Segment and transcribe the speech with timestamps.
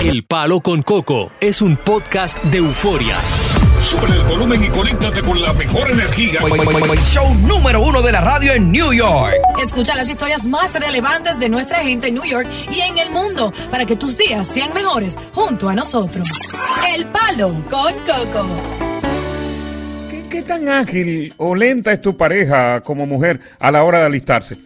[0.00, 3.18] El Palo con Coco es un podcast de euforia.
[3.82, 6.40] Sube el volumen y conéctate con la mejor energía.
[7.04, 9.34] Show número uno de la radio en New York.
[9.62, 13.52] Escucha las historias más relevantes de nuestra gente en New York y en el mundo
[13.70, 16.26] para que tus días sean mejores junto a nosotros.
[16.96, 18.46] El Palo con Coco.
[20.08, 24.06] ¿Qué, qué tan ágil o lenta es tu pareja como mujer a la hora de
[24.06, 24.56] alistarse?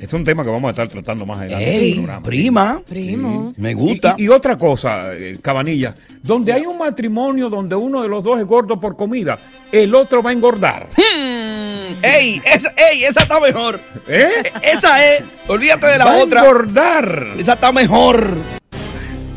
[0.00, 2.22] Es un tema que vamos a estar tratando más adelante en el programa.
[2.26, 2.82] prima.
[2.86, 3.52] Primo.
[3.56, 4.14] Me gusta.
[4.18, 8.38] Y, y otra cosa, eh, Cabanilla, donde hay un matrimonio donde uno de los dos
[8.38, 9.38] es gordo por comida,
[9.72, 10.88] el otro va a engordar.
[10.96, 13.80] Hmm, ey, esa, ey, esa está mejor.
[14.06, 14.42] ¿Eh?
[14.62, 15.24] Esa es.
[15.48, 16.40] Olvídate de la va a otra.
[16.42, 17.28] engordar.
[17.38, 18.36] Esa está mejor.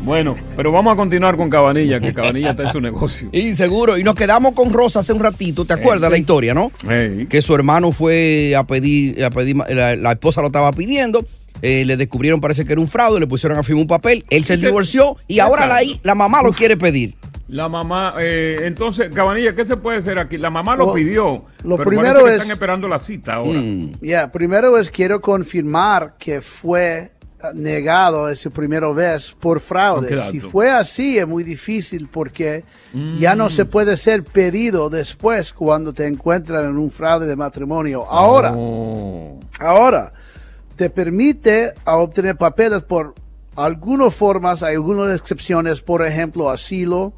[0.02, 3.28] Bueno, pero vamos a continuar con Cabanilla, que Cabanilla está en su negocio.
[3.32, 3.98] Y seguro.
[3.98, 5.64] Y nos quedamos con Rosa hace un ratito.
[5.66, 6.12] ¿Te acuerdas sí.
[6.12, 6.72] la historia, no?
[7.28, 11.24] Que su hermano fue a pedir, a pedir la, la esposa lo estaba pidiendo.
[11.62, 14.24] eh, le descubrieron, parece que era un fraude, le pusieron a firmar un papel.
[14.30, 15.66] Él se divorció y ahora
[16.02, 17.14] la, mamá lo quiere pedir.
[17.48, 20.38] La mamá, eh, entonces, Cabanilla, ¿qué se puede hacer aquí?
[20.38, 21.44] La mamá lo Lo- pidió.
[21.64, 23.58] lo pero primero parece que es- están esperando la cita ahora.
[23.60, 23.92] Mm.
[24.00, 27.10] Ya, primero es quiero confirmar que fue
[27.54, 30.30] negado esa primera vez por ¿Con qué fraude.
[30.30, 32.64] Si fue así es muy difícil porque
[33.18, 38.04] ya no se puede ser pedido después cuando te encuentran en un fraude de matrimonio.
[38.10, 39.38] Ahora, Oh.
[39.58, 40.12] ahora
[40.76, 43.14] te permite a obtener papeles por
[43.56, 47.12] algunas formas, hay algunas excepciones, por ejemplo, asilo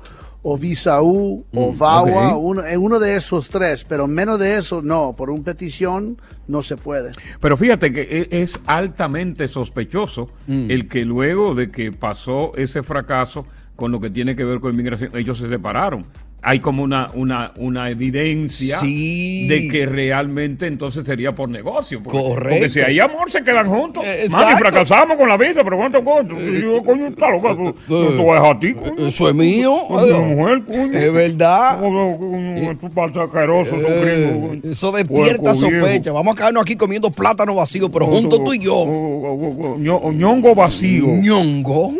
[0.44, 4.82] o visa U o VAWA, uno, en uno de esos tres, pero menos de eso
[4.82, 7.12] no, por una petición no se puede.
[7.40, 10.70] Pero fíjate que e- es altamente sospechoso Mm.
[10.70, 14.72] el que luego de que pasó ese fracaso con lo que tiene que ver con
[14.72, 16.06] inmigración, ellos se separaron.
[16.44, 19.46] Hay como una, una, una evidencia Sí.
[19.46, 22.02] de que realmente entonces sería por negocio.
[22.02, 22.48] Porque, Correcto.
[22.48, 24.02] Porque si hay amor, se quedan juntos.
[24.04, 26.34] Eh, Mami, fracasamos con la visa, pero ¿cuánto costo?
[26.40, 27.54] Y yo, coño, está loca.
[27.54, 29.06] Tú, tú, a ti, coño.
[29.06, 29.72] Eso es mío.
[29.88, 30.98] Mujer, coño.
[30.98, 31.78] Es verdad.
[31.80, 34.72] Coño, coño, Tú Eh, coño.
[34.72, 36.10] eso despierta sospecha.
[36.10, 38.74] Vamos a quedarnos aquí comiendo plátano vacío, pero juntos tú y yo.
[38.74, 41.06] Oh, oh, oh, ño- ñongo vacío.
[41.06, 41.92] ñongo.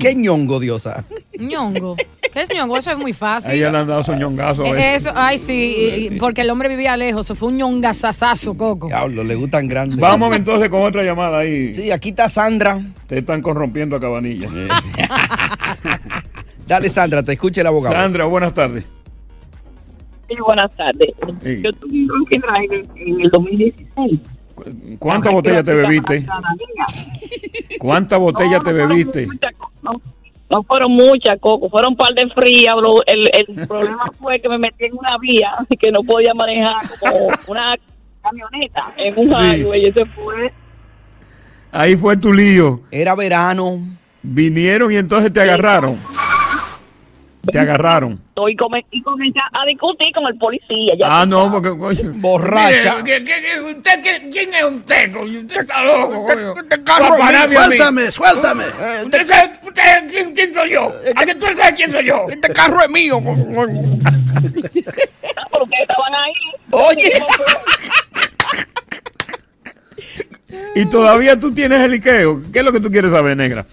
[0.00, 1.04] ¿Qué ñongo, diosa?
[1.38, 1.96] ñongo.
[2.32, 2.76] ¿Qué es ñongo?
[2.76, 3.50] Eso es muy fácil.
[3.72, 4.64] Le han dado su ñongazo.
[4.64, 4.94] Eh.
[4.94, 8.88] Eso, ay, sí, porque el hombre vivía lejos, eso fue un ñongazazazo, Coco.
[8.88, 9.98] Diablo, le gustan grandes.
[9.98, 11.74] Vamos entonces con otra llamada ahí.
[11.74, 12.80] Sí, aquí está Sandra.
[13.06, 14.48] Te están corrompiendo a Cabanilla.
[16.66, 17.94] Dale, Sandra, te escucha el abogado.
[17.94, 18.84] Sandra, buenas tardes.
[20.28, 21.08] Sí, buenas tardes.
[21.42, 21.62] Sí.
[21.62, 22.26] Yo tuve un
[22.96, 24.20] en el 2016.
[24.98, 26.26] ¿Cuántas botellas te bebiste?
[27.78, 29.28] ¿Cuántas botellas te bebiste?
[30.50, 32.74] No, fueron muchas, Coco, fueron un par de frías.
[32.76, 33.02] bro.
[33.06, 35.50] El, el problema fue que me metí en una vía
[35.80, 37.76] que no podía manejar como una
[38.22, 39.82] camioneta en un highway.
[39.82, 40.52] Y ese fue
[41.70, 42.80] Ahí fue tu lío.
[42.90, 43.78] Era verano.
[44.22, 45.98] Vinieron y entonces te agarraron.
[47.52, 48.20] Te agarraron.
[48.48, 50.94] y, come- y comencé a discutir con el policía.
[50.98, 52.12] ya Ah, no, porque coño.
[52.16, 53.02] Borracha.
[53.04, 55.12] ¿qué- qué- qué- usted qué- ¿Quién es usted?
[55.12, 55.40] coño?
[55.40, 56.54] Usted está loco, coño.
[57.48, 57.54] mí.
[57.54, 58.64] Suéltame, suéltame.
[58.64, 60.92] Eh, ¿Usted sabe usted, quién, quién soy yo?
[61.16, 62.26] ¿A que tú sabes quién soy yo?
[62.28, 63.16] Este carro es mío.
[63.18, 64.12] Ah,
[65.50, 66.34] pero ustedes estaban ahí.
[66.70, 67.10] Oye.
[70.74, 72.40] Y todavía tú tienes el liqueo.
[72.52, 73.66] ¿Qué es lo que tú quieres saber, negra?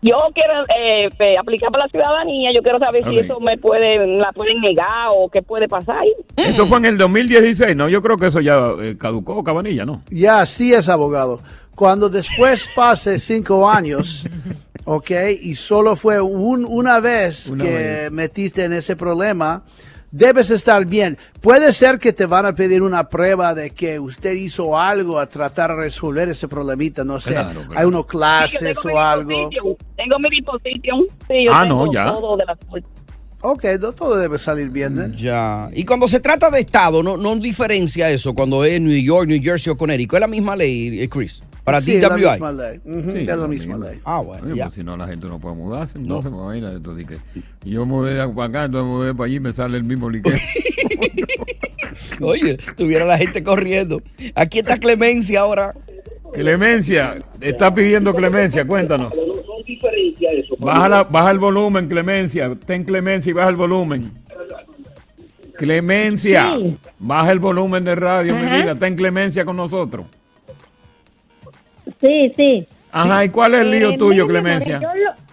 [0.00, 2.50] Yo quiero eh, pe- aplicar para la ciudadanía.
[2.54, 6.04] Yo quiero saber si eso me puede, la pueden negar o qué puede pasar.
[6.36, 7.88] Eso fue en el 2016, ¿no?
[7.88, 10.02] Yo creo que eso ya eh, caducó, Cabanilla, ¿no?
[10.10, 11.40] Ya, sí es abogado.
[11.74, 14.24] Cuando después pase cinco años,
[14.84, 15.10] ok,
[15.42, 18.12] y solo fue un- una vez Una que vez.
[18.12, 19.64] metiste en ese problema,
[20.10, 21.18] debes estar bien.
[21.40, 25.26] Puede ser que te van a pedir una prueba de que usted hizo algo a
[25.26, 27.32] tratar de resolver ese problemita, no sé.
[27.32, 27.78] Claro, claro.
[27.80, 29.28] Hay unos clases o algo.
[29.30, 29.76] disposición.
[29.96, 31.06] Tengo mi disposición.
[31.28, 32.04] Sí, yo Ah, tengo no, ya.
[32.06, 32.58] todo de la.
[33.40, 34.98] Ok, no todo debe salir bien.
[35.00, 35.12] ¿eh?
[35.16, 35.70] Ya.
[35.72, 39.40] Y cuando se trata de estado, no, no diferencia eso cuando es New York, New
[39.42, 40.14] Jersey o Connecticut.
[40.16, 41.42] Es la misma ley, eh, Chris.
[41.62, 42.30] Para Sí, es la DWI.
[42.30, 42.80] misma ley.
[42.84, 43.98] Sí, es la misma ley.
[44.04, 44.46] Ah, bueno.
[44.46, 44.64] Oye, ya.
[44.64, 45.98] pues si no, la gente no puede mudarse.
[45.98, 49.40] Entonces, pues, imagínate, entonces, que yo mudé de para acá, entonces mudé para allí y
[49.40, 50.32] me sale el mismo liqueo.
[52.20, 54.02] Oye, tuviera la gente corriendo.
[54.34, 55.74] Aquí está Clemencia ahora.
[56.32, 59.12] Clemencia, está pidiendo Clemencia, cuéntanos.
[60.58, 62.54] Baja, la- baja el volumen, Clemencia.
[62.66, 64.12] Ten Clemencia y baja el volumen.
[65.56, 66.76] Clemencia, Sí.
[66.98, 68.56] baja el volumen de radio, mi Ajá.
[68.56, 68.74] vida.
[68.76, 70.06] Ten Clemencia con nosotros.
[72.00, 72.66] Sí, sí.
[72.92, 74.80] Ajá, ¿y cuál es el lío Eh, tuyo, mira, mi Clemencia?
[74.80, 75.28] yo lo-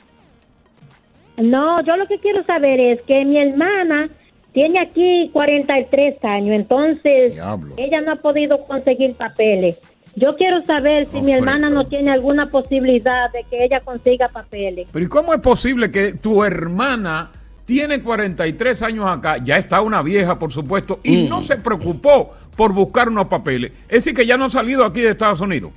[1.44, 4.10] No, yo lo que quiero saber es que mi hermana
[4.54, 7.34] tiene aquí 43 años, entonces
[7.78, 9.80] ella no ha podido conseguir papeles.
[10.16, 14.88] Yo quiero saber si mi hermana no tiene alguna posibilidad de que ella consiga papeles.
[14.92, 17.32] Pero ¿y cómo es posible que tu hermana
[17.66, 22.72] tiene 43 años acá, ya está una vieja, por supuesto, y no se preocupó por
[22.72, 23.74] buscar unos papeles?
[23.90, 25.72] Es decir, que ya no ha salido aquí de Estados Unidos.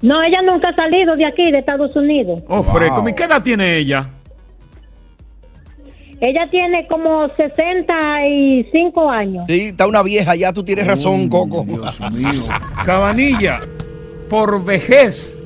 [0.00, 2.42] No, ella nunca ha salido de aquí, de Estados Unidos.
[2.48, 3.06] Oh, fresco.
[3.06, 4.08] ¿Y qué edad tiene ella?
[6.20, 9.44] Ella tiene como 65 años.
[9.48, 11.64] Sí, está una vieja, ya tú tienes razón, Coco.
[11.66, 12.42] Dios mío.
[12.84, 13.60] Cabanilla,
[14.28, 15.42] por vejez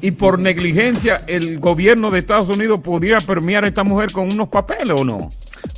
[0.00, 4.48] y por negligencia, el gobierno de Estados Unidos podría permear a esta mujer con unos
[4.48, 5.28] papeles o no?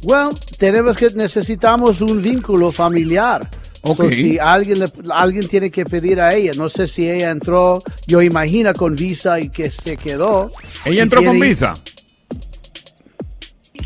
[0.02, 3.46] Well, tenemos que necesitamos un vínculo familiar.
[3.82, 3.96] Ok.
[3.98, 7.82] So, si alguien le- alguien tiene que pedir a ella, no sé si ella entró,
[8.06, 10.50] yo imagino con visa y que se quedó.
[10.86, 11.74] ¿Ella entró con visa?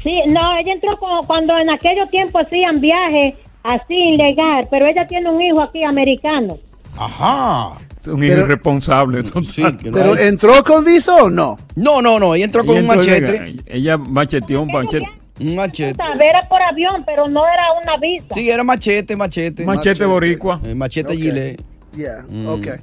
[0.09, 5.07] Sí, no, ella entró como cuando en aquellos tiempos hacían viajes así ilegal, pero ella
[5.07, 6.57] tiene un hijo aquí americano.
[6.97, 7.77] Ajá.
[8.01, 9.23] Es un irresponsable.
[9.83, 11.59] ¿Pero entró con visa o no?
[11.77, 13.57] No, no, no, ella entró con Ella un entró machete.
[13.67, 15.07] Ella macheteó un machete.
[15.41, 16.03] Un machete.
[16.27, 18.27] Era por avión, pero no era una visa.
[18.31, 19.65] Sí, era machete, machete.
[19.65, 20.59] Machete boricua.
[20.65, 21.19] Eh, Machete Ok.
[21.19, 21.61] gilet.
[21.95, 22.49] Yeah, Mm.
[22.49, 22.77] okay.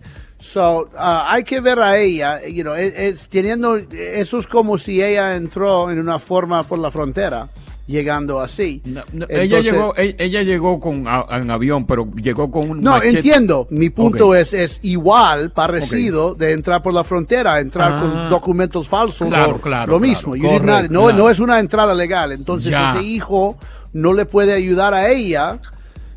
[0.45, 0.97] So, uh,
[1.27, 5.36] hay que ver a ella, you know, es, es teniendo, eso es como si ella
[5.36, 7.47] entró en una forma por la frontera,
[7.88, 8.80] llegando así.
[8.86, 12.92] ella Entonces- llegó, ella, ella llegó con a- en avión, pero llegó con un No,
[12.92, 13.18] machete.
[13.18, 13.65] entiendo.
[13.71, 18.00] Mi punto es, es igual, parecido, de entrar por la frontera, entrar Ah.
[18.01, 19.27] con documentos falsos.
[19.27, 20.33] Claro, o claro, Lo mismo.
[20.39, 21.18] Correcto, not- no, claro.
[21.18, 22.31] no es una entrada legal.
[22.31, 22.91] Entonces, Ya.
[22.94, 23.57] ese hijo
[23.94, 25.57] no le puede ayudar a ella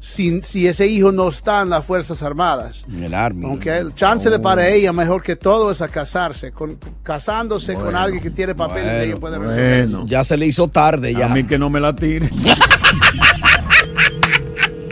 [0.00, 2.84] si, si ese hijo no está en las Fuerzas Armadas.
[2.88, 3.44] En el Army.
[3.46, 6.52] Ok, El chance de para ella mejor que todo es a casarse.
[6.52, 9.38] Con, casándose con alguien que tiene papeles, bueno, ella puede.
[9.86, 11.26] Bueno, Ya se le hizo tarde ya.
[11.26, 12.30] a mí que no me la tire.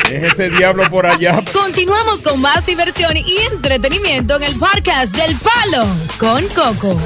[0.08, 1.43] Deje ese diablo por allá.
[1.53, 5.87] Continuamos con más diversión y entretenimiento en el podcast del Palo
[6.19, 6.97] con Coco.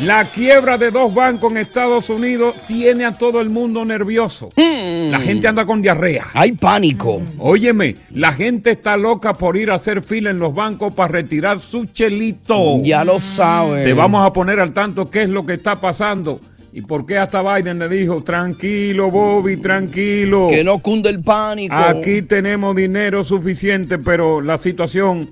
[0.00, 4.48] La quiebra de dos bancos en Estados Unidos tiene a todo el mundo nervioso.
[4.56, 6.24] La gente anda con diarrea.
[6.32, 7.20] Hay pánico.
[7.38, 11.60] Óyeme, la gente está loca por ir a hacer fila en los bancos para retirar
[11.60, 12.80] su chelito.
[12.82, 13.84] Ya lo sabe.
[13.84, 16.40] Te vamos a poner al tanto qué es lo que está pasando
[16.72, 20.48] y por qué hasta Biden le dijo, tranquilo Bobby, tranquilo.
[20.48, 21.74] Que no cunde el pánico.
[21.74, 25.28] Aquí tenemos dinero suficiente, pero la situación,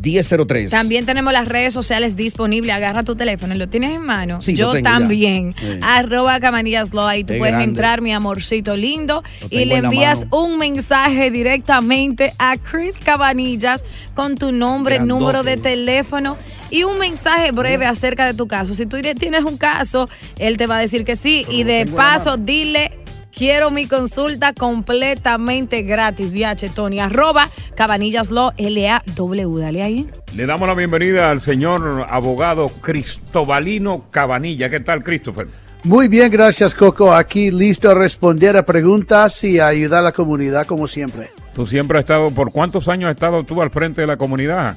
[0.00, 0.70] 646-362-1003.
[0.70, 2.74] También tenemos las redes sociales disponibles.
[2.74, 4.40] Agarra tu teléfono, ¿lo tienes en mano?
[4.40, 5.54] Sí, Yo también.
[5.58, 5.78] Sí.
[5.82, 6.90] Arroba Camanillas.
[6.94, 7.70] Ahí tú Qué puedes grande.
[7.70, 13.84] entrar, mi amorcito lindo, y le en envías un mensaje directamente a Chris Cabanillas
[14.14, 15.20] con tu nombre, Grandote.
[15.20, 16.36] número de teléfono
[16.70, 18.74] y un mensaje breve acerca de tu caso.
[18.74, 20.08] Si tú tienes un caso,
[20.38, 21.46] él te va a decir que sí.
[21.50, 22.90] y de paso, dile.
[23.36, 26.32] Quiero mi consulta completamente gratis.
[26.32, 29.60] DH Tony, arroba Cabanillas Law, L-A-W.
[29.60, 30.08] Dale ahí.
[30.36, 34.70] Le damos la bienvenida al señor abogado Cristobalino Cabanilla.
[34.70, 35.48] ¿Qué tal, Christopher?
[35.82, 37.12] Muy bien, gracias Coco.
[37.12, 41.30] Aquí listo a responder a preguntas y a ayudar a la comunidad como siempre.
[41.54, 44.76] Tú siempre has estado, ¿por cuántos años has estado tú al frente de la comunidad?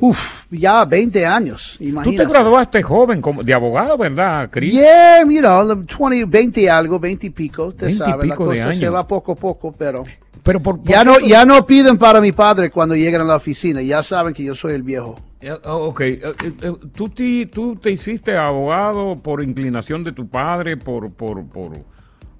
[0.00, 2.26] Uf, ya 20 años, Tú te imagínate.
[2.26, 4.72] graduaste joven como de abogado, ¿verdad, Chris?
[4.72, 5.66] Yeah, you know,
[5.98, 8.78] 20, 20 algo, 20 y pico, te 20 y sabes, la pico de cosa se
[8.84, 8.94] años.
[8.94, 10.04] va poco a poco, pero...
[10.44, 13.82] Pero por, ya, no, ya no piden para mi padre cuando llegan a la oficina,
[13.82, 15.16] ya saben que yo soy el viejo.
[15.40, 16.22] Eh, oh, ok, Eh,
[16.62, 21.72] eh, ¿Tú, ti- tú te hiciste abogado por inclinación de tu padre, por, por, por,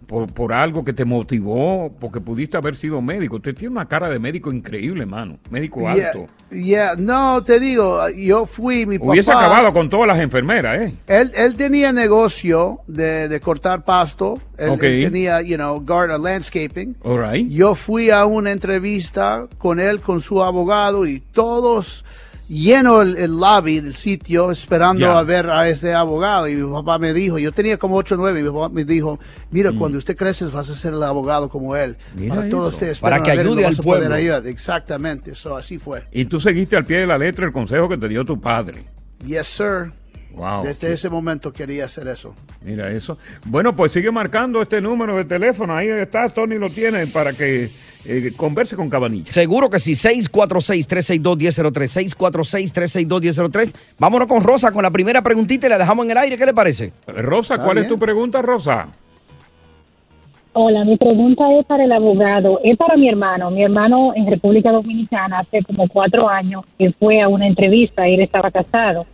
[0.09, 3.37] por, por algo que te motivó, porque pudiste haber sido médico.
[3.37, 5.39] Usted tiene una cara de médico increíble, mano.
[5.51, 6.27] Médico Yeah, alto.
[6.51, 10.95] yeah, no, te digo, yo fui, mi Hubiese papá- acabado con todas las enfermeras, ¿eh?
[11.07, 14.41] Él, él tenía negocio de, de cortar pasto.
[14.57, 14.83] Él, Ok.
[14.85, 16.97] él tenía, you know, garden landscaping.
[17.05, 17.47] All right.
[17.51, 22.05] Yo fui a una entrevista con él, con su abogado y todos
[22.49, 26.49] lleno el, el lobby del sitio esperando a ver a ese abogado.
[26.49, 28.85] Y mi papá me dijo, yo tenía como 8 o 9, y mi papá me
[28.85, 29.19] dijo,
[29.51, 31.97] mira, cuando usted crece vas a ser el abogado como él.
[32.15, 32.21] Mm.
[32.21, 32.75] Mira Para todos eso.
[32.75, 33.01] ustedes.
[33.01, 34.15] Para que ayude al pueblo.
[34.15, 34.47] ayudar.
[34.47, 36.05] Exactamente, eso así fue.
[36.13, 38.83] Y tú seguiste al pie de la letra el consejo que te dio tu padre.
[39.25, 39.93] Yes, sir.
[40.39, 40.63] Wow.
[40.63, 42.33] Desde ese momento quería hacer eso.
[42.63, 43.19] Mira eso.
[43.45, 45.75] Bueno, pues sigue marcando este número de teléfono.
[45.75, 49.33] Ahí está, Tony lo tiene para que eh, converse con Cabanilla.
[49.33, 53.75] Seguro que sí, 646-362-1003, 646-362-1003.
[53.99, 56.55] Vámonos con Rosa con la primera preguntita y la dejamos en el aire, ¿qué le
[56.55, 56.93] parece?
[57.09, 58.87] Rosa, ¿cuál es tu pregunta, Rosa?
[60.61, 63.49] Hola, mi pregunta es para el abogado, es para mi hermano.
[63.49, 68.19] Mi hermano en República Dominicana hace como cuatro años que fue a una entrevista, él
[68.19, 69.07] estaba casado.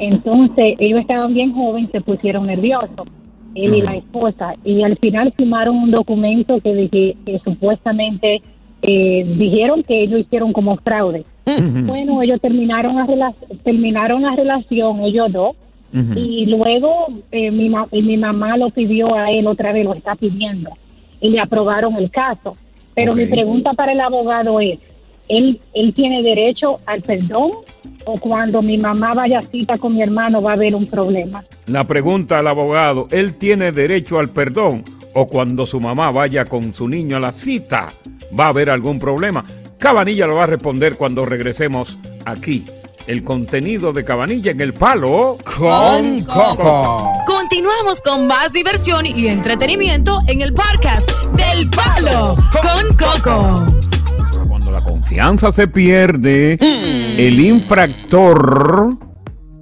[0.00, 3.06] Entonces ellos estaban bien jóvenes, se pusieron nerviosos,
[3.54, 8.42] él y la esposa, y al final firmaron un documento que, dije, que supuestamente
[8.82, 11.24] eh, dijeron que ellos hicieron como fraude.
[11.84, 15.54] Bueno, ellos terminaron la, terminaron la relación, ellos dos,
[16.16, 19.94] y luego eh, mi, ma- y mi mamá lo pidió a él otra vez, lo
[19.94, 20.70] está pidiendo,
[21.20, 22.56] y le aprobaron el caso.
[22.94, 24.78] Pero mi pregunta para el abogado es,
[25.28, 27.50] ¿él, ¿él tiene derecho al perdón
[28.04, 31.42] o cuando mi mamá vaya a cita con mi hermano va a haber un problema?
[31.66, 34.84] La pregunta al abogado, ¿él tiene derecho al perdón?
[35.14, 37.90] ¿O cuando su mamá vaya con su niño a la cita,
[38.38, 39.44] va a haber algún problema?
[39.78, 42.64] Cabanilla lo va a responder cuando regresemos aquí.
[43.06, 47.12] El contenido de Cabanilla en el palo con Coco.
[47.26, 53.66] Continuamos con más diversión y entretenimiento en el podcast del Palo con Coco.
[54.48, 58.96] Cuando la confianza se pierde, el infractor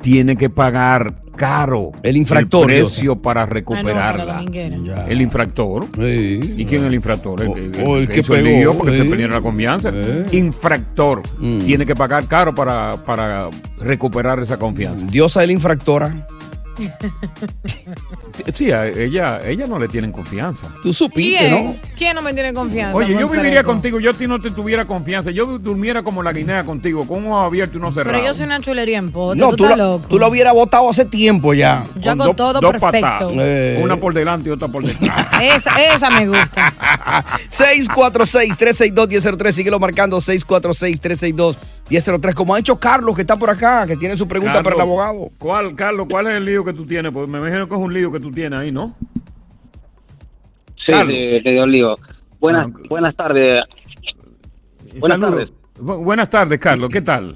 [0.02, 4.44] tiene que pagar caro el infractor, precio para Ah, no, recuperarla.
[4.44, 5.86] para el infractor.
[5.96, 7.40] ¿Y quién es el infractor?
[7.42, 9.02] El, que- o el que hizo el pegó, lío porque sí.
[9.04, 9.90] te perdieron la confianza.
[10.32, 11.22] Infractor.
[11.38, 11.60] Mm.
[11.60, 15.06] Tiene que pagar caro para, para recuperar esa confianza.
[15.06, 16.26] Diosa de la infractora.
[18.32, 20.68] Sí, sí, a ella, ella no le tienen confianza.
[20.82, 21.78] Tú ¿Quién?
[21.96, 22.96] ¿Quién no me tiene confianza?
[22.96, 26.32] Oye, yo viviría contigo, yo a ti no te tuviera confianza, yo durmiera como la
[26.32, 28.12] guinea contigo, con un ojo abierto y no cerrado.
[28.12, 29.38] Pero yo soy una chulería en pote.
[29.38, 30.08] No, tú, tú estás lo, loco.
[30.08, 31.84] tú lo hubieras votado hace tiempo ya.
[31.96, 33.00] Yo hago dos- todo dos perfecto.
[33.00, 33.32] patadas.
[33.36, 33.80] Eh.
[33.82, 35.26] Una por delante y otra por detrás.
[35.42, 36.72] Esa, esa me gusta.
[37.50, 39.52] 646-362-1003.
[39.52, 42.34] Síguelo marcando 646-362-1003.
[42.34, 45.30] Como ha hecho Carlos, que está por acá, que tiene su pregunta para el abogado.
[45.38, 47.12] ¿Cuál, Carlos, cuál es el lío que tú tienes?
[47.12, 48.94] Pues me imagino que es un lío que tú tienes ahí, ¿no?
[50.86, 50.92] Sí,
[51.44, 51.96] dio lío.
[52.40, 53.60] Buenas, buenas tardes.
[54.98, 55.50] Buenas tardes.
[55.78, 56.88] Bu- buenas tardes, Carlos.
[56.90, 57.34] ¿Qué tal?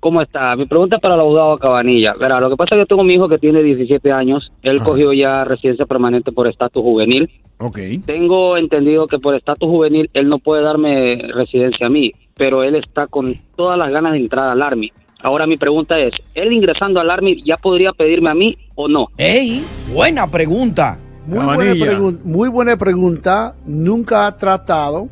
[0.00, 0.54] ¿Cómo está?
[0.54, 2.14] Mi pregunta es para el abogado Cabanilla.
[2.20, 4.52] Verá, lo que pasa es que yo tengo mi hijo que tiene 17 años.
[4.62, 7.28] Él cogió ya residencia permanente por estatus juvenil.
[7.58, 7.78] Ok.
[8.06, 12.76] Tengo entendido que por estatus juvenil él no puede darme residencia a mí, pero él
[12.76, 14.92] está con todas las ganas de entrar al Army.
[15.22, 19.08] Ahora mi pregunta es, ¿él ingresando al Army ya podría pedirme a mí o no?
[19.16, 19.64] ¡Ey!
[19.92, 20.98] Buena pregunta.
[21.26, 23.54] Muy buena, pregun- muy buena pregunta.
[23.66, 25.08] Nunca ha tratado.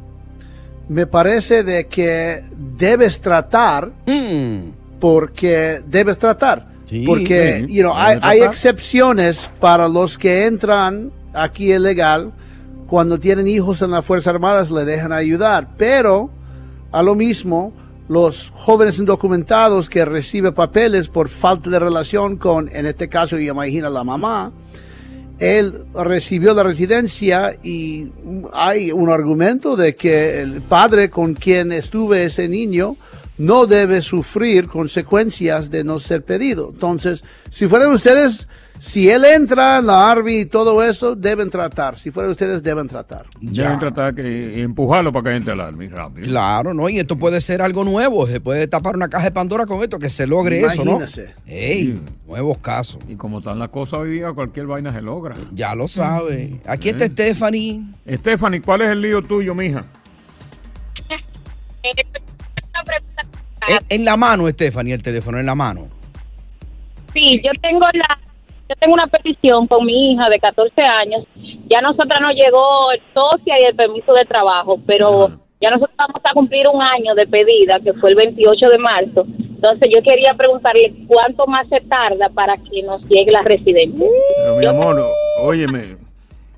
[0.89, 2.43] Me parece de que
[2.79, 3.91] debes tratar
[5.01, 6.69] porque debes tratar.
[6.85, 12.33] Sí, porque sí, you know, hay, hay excepciones para los que entran aquí ilegal.
[12.87, 15.71] Cuando tienen hijos en las Fuerzas Armadas le dejan ayudar.
[15.77, 16.31] Pero
[16.93, 17.73] a lo mismo,
[18.09, 23.91] los jóvenes indocumentados que reciben papeles por falta de relación con, en este caso, imagina
[23.91, 24.53] la mamá,
[25.39, 28.11] él recibió la residencia y
[28.55, 32.97] hay un argumento de que el padre con quien estuve ese niño
[33.39, 36.71] no debe sufrir consecuencias de no ser pedido.
[36.73, 38.47] Entonces, si fueran ustedes,
[38.79, 41.99] si él entra en la Army y todo eso, deben tratar.
[41.99, 43.27] Si fueran ustedes, deben tratar.
[43.41, 46.27] Deben tratar que empujarlo para que entre al Army rápido.
[46.27, 46.89] Claro, ¿no?
[46.89, 48.27] Y esto puede ser algo nuevo.
[48.27, 50.97] Se puede tapar una caja de Pandora con esto, que se logre eso, ¿no?
[50.99, 51.35] Imagínese.
[51.47, 52.99] Ey, nuevos casos.
[53.09, 55.35] Y como están las cosas hoy día, cualquier vaina se logra.
[55.53, 56.61] Ya lo sabe.
[56.67, 56.93] Aquí Eh.
[56.93, 57.83] está Stephanie.
[58.09, 59.85] Stephanie, ¿cuál es el lío tuyo, mija?
[63.69, 65.89] En, en la mano, Stephanie, el teléfono, en la mano.
[67.13, 68.19] Sí, yo tengo la
[68.69, 71.25] yo tengo una petición con mi hija de 14 años.
[71.69, 75.31] Ya nosotras nos llegó el socia y el permiso de trabajo, pero
[75.61, 79.27] ya nosotros vamos a cumplir un año de pedida, que fue el 28 de marzo.
[79.27, 84.07] Entonces yo quería preguntarle cuánto más se tarda para que nos llegue la residencia.
[84.45, 85.03] Pero mi amor,
[85.41, 85.97] óyeme,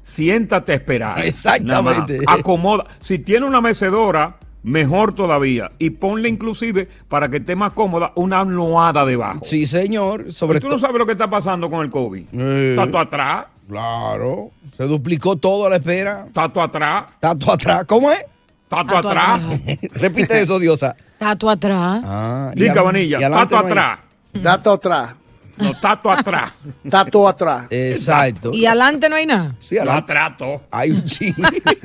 [0.02, 1.18] siéntate a esperar.
[1.24, 2.18] Exactamente.
[2.18, 2.38] Nada.
[2.38, 2.86] Acomoda.
[3.00, 5.70] Si tiene una mecedora, mejor todavía.
[5.78, 9.40] Y ponle inclusive, para que esté más cómoda, una almohada debajo.
[9.44, 10.32] Sí, señor.
[10.32, 12.26] Sobre ¿Y tú no sabes lo que está pasando con el COVID?
[12.32, 13.46] Eh, Está tú atrás.
[13.68, 14.50] Claro.
[14.76, 16.24] Se duplicó todo a la espera.
[16.26, 17.04] Está tú atrás.
[17.20, 17.84] Está atrás.
[17.86, 18.24] ¿Cómo es?
[18.64, 19.40] Está tú atrás.
[19.94, 20.96] Repite eso, Diosa.
[21.18, 22.00] Tato atrás.
[22.04, 24.00] Ah, Di, y al- Cabanilla, y adelante tato atrás.
[24.42, 25.10] Tato atrás.
[25.56, 26.52] No, tato atrás.
[26.88, 27.66] Tato atrás.
[27.70, 28.52] Exacto.
[28.54, 29.56] Y adelante no hay nada.
[29.58, 30.12] Sí, La adelante.
[30.12, 30.62] trato.
[30.70, 31.34] Hay un ching.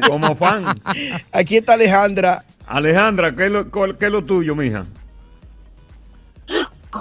[0.07, 0.79] Como fan.
[1.31, 2.43] Aquí está Alejandra.
[2.67, 4.85] Alejandra, ¿qué es lo, qué es lo tuyo, mija?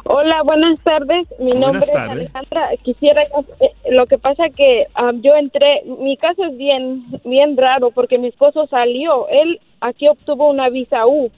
[0.05, 1.27] Hola, buenas tardes.
[1.39, 2.25] Mi Buenas nombre tardes.
[2.29, 2.71] es Alejandra.
[2.83, 3.23] Quisiera,
[3.61, 8.19] eh, lo que pasa que ah, yo entré, mi caso es bien, bien raro porque
[8.19, 9.29] mi esposo salió.
[9.29, 11.31] Él aquí obtuvo una visa U.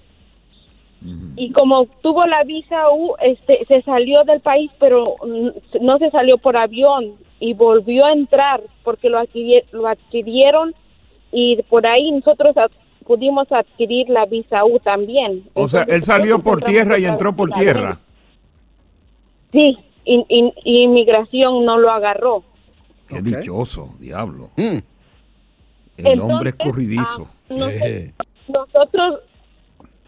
[1.37, 5.49] Y como obtuvo la visa U, este, se salió del país, pero mm,
[5.85, 10.75] no se salió por avión y volvió a entrar porque lo, adquirie- lo adquirieron
[11.31, 12.57] y por ahí nosotros
[13.07, 15.45] pudimos adquirir la visa U también.
[15.55, 17.99] O sea, él salió por tierra y entró por tierra.
[19.53, 22.43] Sí, y, y- y inmigración no lo agarró.
[23.09, 24.51] Qué dichoso, diablo.
[24.57, 24.63] Mm.
[25.97, 27.29] El Entonces, hombre escurridizo.
[27.29, 27.97] ah, no sé.
[28.07, 28.13] Eh.
[28.49, 29.21] Nosotros,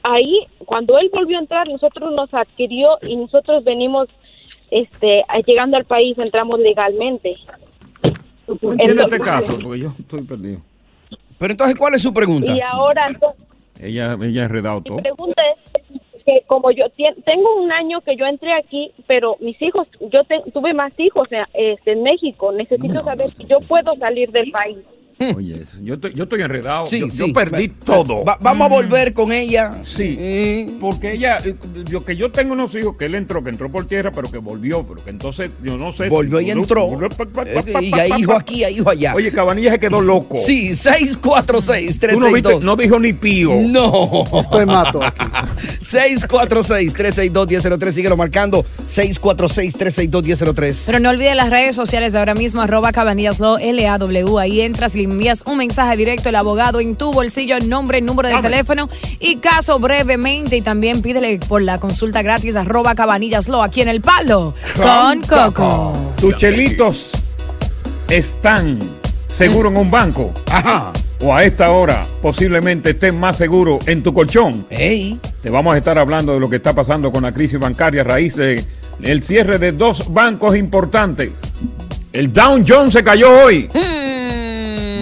[0.03, 4.09] ahí, cuando él volvió a entrar, nosotros nos adquirió y nosotros venimos,
[4.71, 7.37] este, llegando al país, entramos legalmente.
[8.61, 9.59] ¿Tú entiendes este caso?
[9.63, 10.61] Porque yo estoy perdido.
[11.39, 12.55] Pero entonces, ¿cuál es su pregunta?
[12.55, 13.41] Y ahora, entonces,
[13.81, 14.49] Ella, ella ha
[14.83, 14.97] todo.
[14.97, 15.43] mi pregunta
[15.75, 16.87] es que como yo
[17.25, 21.29] tengo un año que yo entré aquí, pero mis hijos, yo te- tuve más hijos
[21.31, 24.79] en, este, en México, necesito saber si yo puedo salir del país.
[25.35, 26.85] Oye, eso, yo estoy, yo estoy enredado.
[26.85, 27.33] Sí, yo, yo sí.
[27.33, 28.23] perdí Va- todo.
[28.25, 29.79] va- vamos a volver con ella.
[29.83, 31.39] Sí, porque ella,
[31.89, 34.37] yo que yo tengo unos hijos que él entró, que entró por tierra, pero que
[34.39, 36.11] volvió, pero que entonces yo no sé.
[36.11, 36.91] Volvió si- y entró.
[37.47, 39.15] Eh, Y hay hijo aquí, hay hijo allá.
[39.15, 40.37] Oye, Cabanilla se quedó loco.
[40.37, 43.55] Sí, 646 Tú no, viste, no dijo ni pío.
[43.63, 44.25] No.
[44.43, 45.25] Estoy mato aquí.
[45.81, 47.91] 646-362-1003.
[47.91, 48.65] Síguelo marcando.
[48.85, 50.83] 646-362-1003.
[50.87, 54.39] Pero no olvides las redes sociales de ahora mismo, arroba cabanillas Law, L-A-W.
[54.39, 58.89] Ahí entras envías un mensaje directo al abogado en tu bolsillo, nombre, número de teléfono
[59.19, 60.57] y caso brevemente.
[60.57, 65.21] Y también pídele por la consulta gratis, arroba cabanillas Law, aquí en El Palo, con
[65.23, 65.93] Coco.
[66.21, 67.13] Tus chelitos
[68.09, 68.79] están
[69.29, 70.33] seguros en un banco.
[70.51, 70.93] Ajá.
[71.21, 74.67] O a esta hora posiblemente estén más seguros en tu colchón.
[74.71, 75.19] Ey.
[75.41, 78.05] Te vamos a estar hablando de lo que está pasando con la crisis bancaria a
[78.05, 81.31] raíz del cierre de dos bancos importantes.
[82.13, 83.69] El Dow Jones se cayó hoy.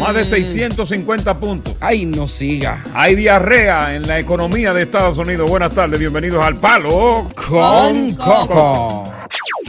[0.04, 1.74] Más de 650 puntos.
[1.80, 2.84] Ay, no siga.
[2.92, 5.48] Hay diarrea en la economía de Estados Unidos.
[5.48, 9.10] Buenas tardes, bienvenidos al Palo Con Coco.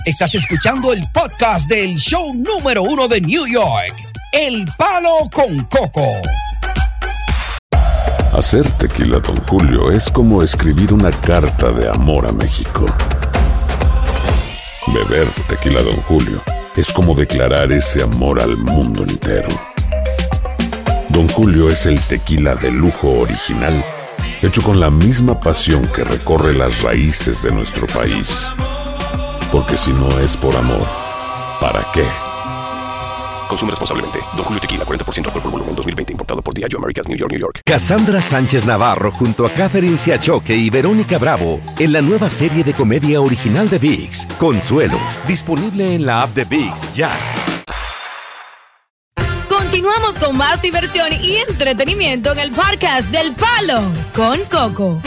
[0.06, 3.96] Estás escuchando el podcast del show número uno de New York.
[4.34, 6.06] El Palo con Coco.
[8.34, 12.88] Hacer tequila, Don Julio, es como escribir una carta de amor a México.
[14.88, 16.44] Beber tequila, Don Julio,
[16.76, 19.75] es como declarar ese amor al mundo entero.
[21.16, 23.86] Don Julio es el tequila de lujo original,
[24.42, 28.54] hecho con la misma pasión que recorre las raíces de nuestro país.
[29.50, 30.86] Porque si no es por amor,
[31.62, 32.04] ¿para qué?
[33.48, 34.20] Consume responsablemente.
[34.36, 36.12] Don Julio Tequila, 40% alcohol por volumen, 2020.
[36.12, 37.62] Importado por Diageo Americas, New York, New York.
[37.64, 42.74] Cassandra Sánchez Navarro junto a Catherine Siachoque y Verónica Bravo en la nueva serie de
[42.74, 47.18] comedia original de VIX, Consuelo, disponible en la app de VIX ya.
[49.76, 53.82] Continuamos con más diversión y entretenimiento en el podcast del Palo
[54.16, 55.02] con Coco.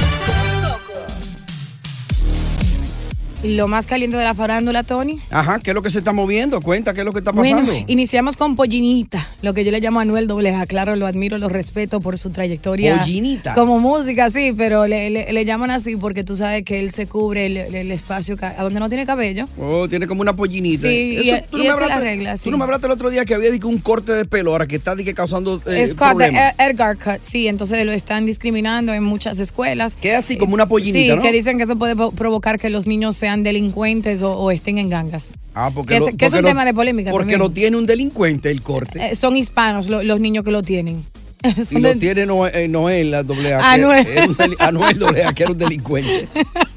[3.44, 5.20] Lo más caliente de la farándula, Tony.
[5.30, 6.60] Ajá, ¿qué es lo que se está moviendo?
[6.60, 7.62] Cuenta, ¿qué es lo que está pasando?
[7.70, 10.66] Bueno, iniciamos con Pollinita, lo que yo le llamo a Anuel AA.
[10.66, 12.98] Claro, lo admiro, lo respeto por su trayectoria.
[12.98, 13.54] Pollinita.
[13.54, 17.06] Como música, sí, pero le, le- le llaman así porque tú sabes que él se
[17.06, 19.44] cubre el, el espacio a donde no tiene cabello.
[19.60, 20.82] Oh, tiene como una pollinita.
[20.88, 22.50] Sí, y- tú y me esa es la hablaste- regla, Tú sí.
[22.50, 24.74] no me hablaste el otro día que había dicho, un corte de pelo ahora que
[24.76, 26.54] está di que, causando eh, es problemas.
[26.58, 29.94] Ed- Edgar Cut, sí, entonces lo están discriminando en muchas escuelas.
[29.94, 31.22] Que así como una pollinita, Sí, ¿no?
[31.22, 34.88] que dicen que eso puede provocar que los niños sean delincuentes o, o estén en
[34.88, 35.34] gangas.
[35.54, 37.40] Ah, porque que lo- que es un lo- tema de polémica Porque también.
[37.40, 39.10] lo tiene un delincuente el corte.
[39.10, 41.04] Eh, son hispanos lo- los niños que lo tienen.
[41.70, 43.72] y lo tiene Noel, eh, Noel la doble A.
[43.72, 44.06] Anuel.
[44.38, 46.26] deli- Anuel doble A, que era un delincuente.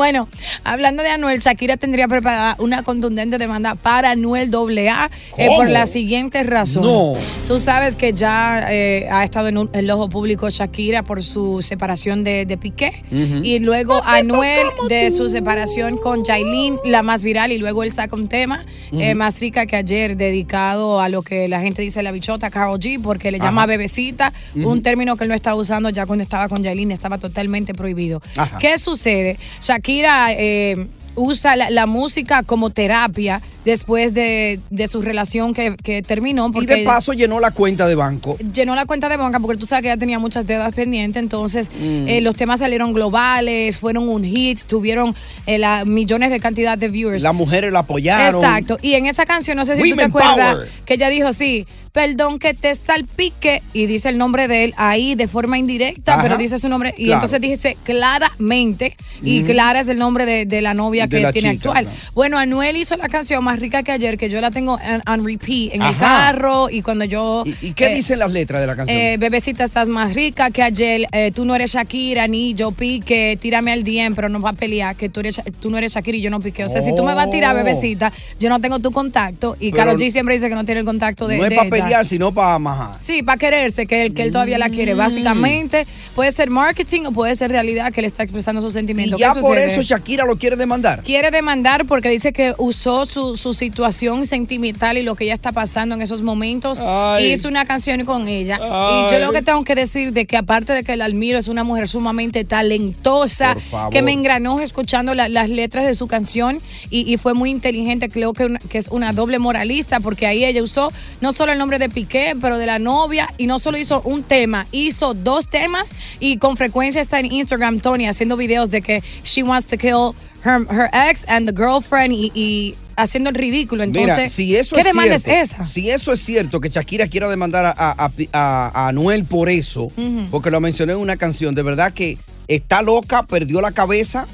[0.00, 0.28] Bueno,
[0.64, 5.84] hablando de Anuel, Shakira tendría preparada una contundente demanda para Anuel AA eh, por la
[5.84, 6.84] siguiente razón.
[6.84, 7.16] No.
[7.46, 11.60] Tú sabes que ya eh, ha estado en un- el ojo público Shakira por su
[11.60, 13.04] separación de, de Piqué
[13.44, 18.16] y luego Anuel de su separación con Jailin, la más viral, y luego él saca
[18.16, 22.10] un tema eh, más rica que ayer dedicado a lo que la gente dice la
[22.10, 23.66] bichota Carol G porque le llama Ajá.
[23.66, 27.74] bebecita, un término que él no estaba usando ya cuando estaba con Jailin, estaba totalmente
[27.74, 28.22] prohibido.
[28.36, 28.56] Ajá.
[28.58, 29.36] ¿Qué sucede?
[29.60, 36.00] Shakira eh, usa la, la música como terapia después de, de su relación que, que
[36.00, 36.50] terminó.
[36.54, 38.38] Y de paso llenó la cuenta de banco.
[38.54, 41.68] llenó la cuenta de banca porque tú sabes que ella tenía muchas deudas pendientes, entonces
[41.70, 42.08] Mm.
[42.08, 45.14] eh, los temas salieron globales, fueron un hit, tuvieron
[45.46, 47.22] eh, la- millones de cantidad de viewers.
[47.22, 48.42] Las mujeres la apoyaron.
[48.42, 48.78] Exacto.
[48.80, 50.68] Y en esa canción, no sé si tú te acuerdas, power.
[50.86, 55.14] que ella dijo, sí, perdón que te salpique, y dice el nombre de él ahí
[55.14, 56.22] de forma indirecta, Ajá.
[56.22, 57.14] pero dice su nombre, y Claro.
[57.24, 59.52] entonces dice claramente, y Ujú.
[59.52, 61.84] Clara es el nombre de, de la novia De que la tiene chica, actual.
[61.86, 61.98] claro.
[62.14, 65.26] Bueno, Anuel hizo la canción más rica que ayer, que yo la tengo on, on
[65.26, 65.98] repeat en el Ajá.
[65.98, 67.44] carro, y cuando yo...
[67.60, 68.96] ¿Y qué eh, dicen las letras de la canción?
[68.98, 71.06] eh, bebecita, estás más rica que ayer.
[71.12, 73.38] eh, tú no eres Shakira, ni yo pique.
[73.40, 76.16] Tírame al DM, pero no va a pelear que tú, eres, tú no eres Shakira
[76.18, 76.64] y yo no pique.
[76.64, 77.58] O sea, si tú me vas a tirar, Oh.
[77.58, 79.56] bebecita, yo no tengo tu contacto.
[79.58, 81.50] Y Karol G siempre dice que no tiene el contacto de, no de.
[81.82, 82.96] Pelear, sino para majar.
[82.98, 84.94] Sí, para quererse, que él, que él todavía la quiere.
[84.94, 89.18] Básicamente, puede ser marketing o puede ser realidad que él está expresando sus Y sentimientos.
[89.20, 91.02] ya ¿Qué por eso Shakira lo quiere demandar.
[91.02, 95.52] Quiere demandar porque dice que usó su, su situación sentimental y lo que ella está
[95.52, 97.26] pasando en esos momentos Ay.
[97.26, 98.58] y hizo una canción con ella.
[98.60, 99.06] Ay.
[99.06, 101.48] Y yo lo que tengo que decir de que aparte de que la admiro, es
[101.48, 103.56] una mujer sumamente talentosa,
[103.90, 108.08] que me engranó escuchando la- las letras de su canción y, y fue muy inteligente.
[108.08, 111.58] Creo que, una- que es una doble moralista porque ahí ella usó no solo el
[111.58, 115.48] nombre de Piqué, pero de la novia y no solo hizo un tema, hizo dos
[115.48, 119.76] temas y con frecuencia está en Instagram Tony haciendo videos de que she wants to
[119.78, 120.12] kill
[120.44, 123.82] her, her ex and the girlfriend y, y haciendo el ridículo.
[123.82, 125.64] Entonces, Mira, si eso ¿qué es demanda cierto, es esa?
[125.66, 129.90] Si eso es cierto, que Shakira quiera demandar a, a- a- Anuel por eso,
[130.30, 134.26] porque lo mencioné en una canción, de verdad que está loca, perdió la cabeza,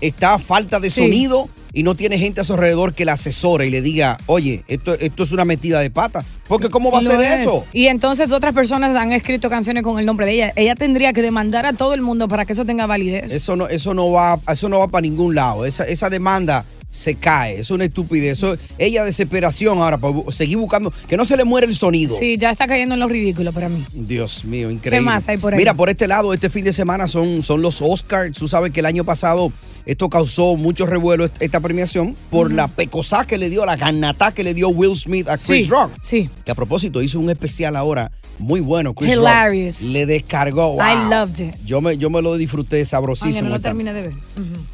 [0.00, 1.02] está a falta de Sí.
[1.02, 4.62] sonido y no tiene gente a su alrededor que la asesore y le diga, oye,
[4.68, 6.24] esto, esto es una metida de pata.
[6.46, 7.40] Porque ¿cómo va a ser es.
[7.40, 7.64] eso?
[7.72, 10.52] Y entonces otras personas han escrito canciones con el nombre de ella.
[10.56, 13.32] Ella tendría que demandar a todo el mundo para que eso tenga validez.
[13.32, 15.64] Eso no, eso no va, eso no va para ningún lado.
[15.66, 17.58] Esa, esa demanda se cae.
[17.58, 18.38] Es una estupidez.
[18.38, 22.16] Eso, ella desesperación ahora para seguir buscando que no se le muere el sonido.
[22.16, 23.84] Sí, ya está cayendo en lo ridículo para mí.
[23.92, 24.98] Dios mío, increíble.
[24.98, 25.58] ¿Qué más hay por ahí?
[25.58, 28.38] Mira, por este lado, este fin de semana son, son los Oscars.
[28.38, 29.52] Tú sabes que el año pasado
[29.86, 34.32] esto causó mucho revuelo, est- esta premiación, por la pecosá que le dio, la ganatá
[34.32, 35.90] que le dio Will Smith a Chris Sí, Rock.
[36.02, 36.30] Sí.
[36.44, 38.94] Que a propósito hizo un especial ahora muy bueno.
[38.94, 39.82] Chris Hilarious.
[39.82, 40.76] Rock le descargó.
[40.76, 41.54] I loved it.
[41.64, 43.48] Yo me, yo me lo disfruté sabrosísimo.
[43.48, 44.12] no lo termine de ver.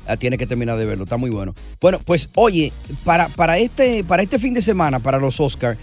[0.06, 1.54] Ah, tiene que terminar de verlo, está muy bueno.
[1.80, 2.72] Bueno, pues oye,
[3.04, 5.78] para, para, este, para este fin de semana, para los Oscars,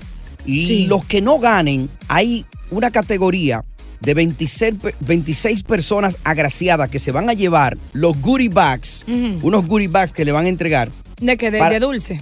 [0.46, 0.86] Sí.
[0.88, 3.64] los que no ganen, hay una categoría
[4.00, 9.66] de 26, pe- 26 personas agraciadas que se van a llevar los goodie bags, unos
[9.66, 11.50] goodie bags que le van a entregar ¿De qué?
[11.52, 12.22] De, Para- de dulce.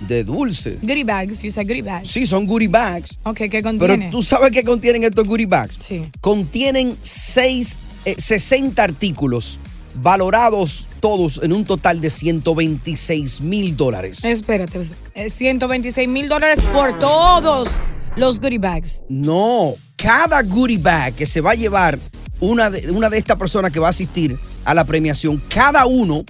[0.00, 0.78] De dulce.
[0.82, 1.42] Goodie bags.
[1.42, 2.08] You said goodie bags.
[2.08, 3.18] Sí, son goodie bags.
[3.24, 4.10] Ok, ¿qué Pero contiene?
[4.10, 5.76] tú sabes qué contienen estos goodie bags.
[5.80, 6.02] Sí.
[6.20, 9.58] Contienen seis, eh, 60 artículos
[10.02, 14.24] valorados todos en un total de 126 mil dólares.
[14.24, 14.80] Espérate.
[15.14, 17.78] eh, 126 mil dólares por todos
[18.16, 19.02] los goodie bags.
[19.08, 21.98] No, cada goodie bag que se va a llevar
[22.40, 26.24] una de, una de estas personas que va a asistir a la premiación, cada uno,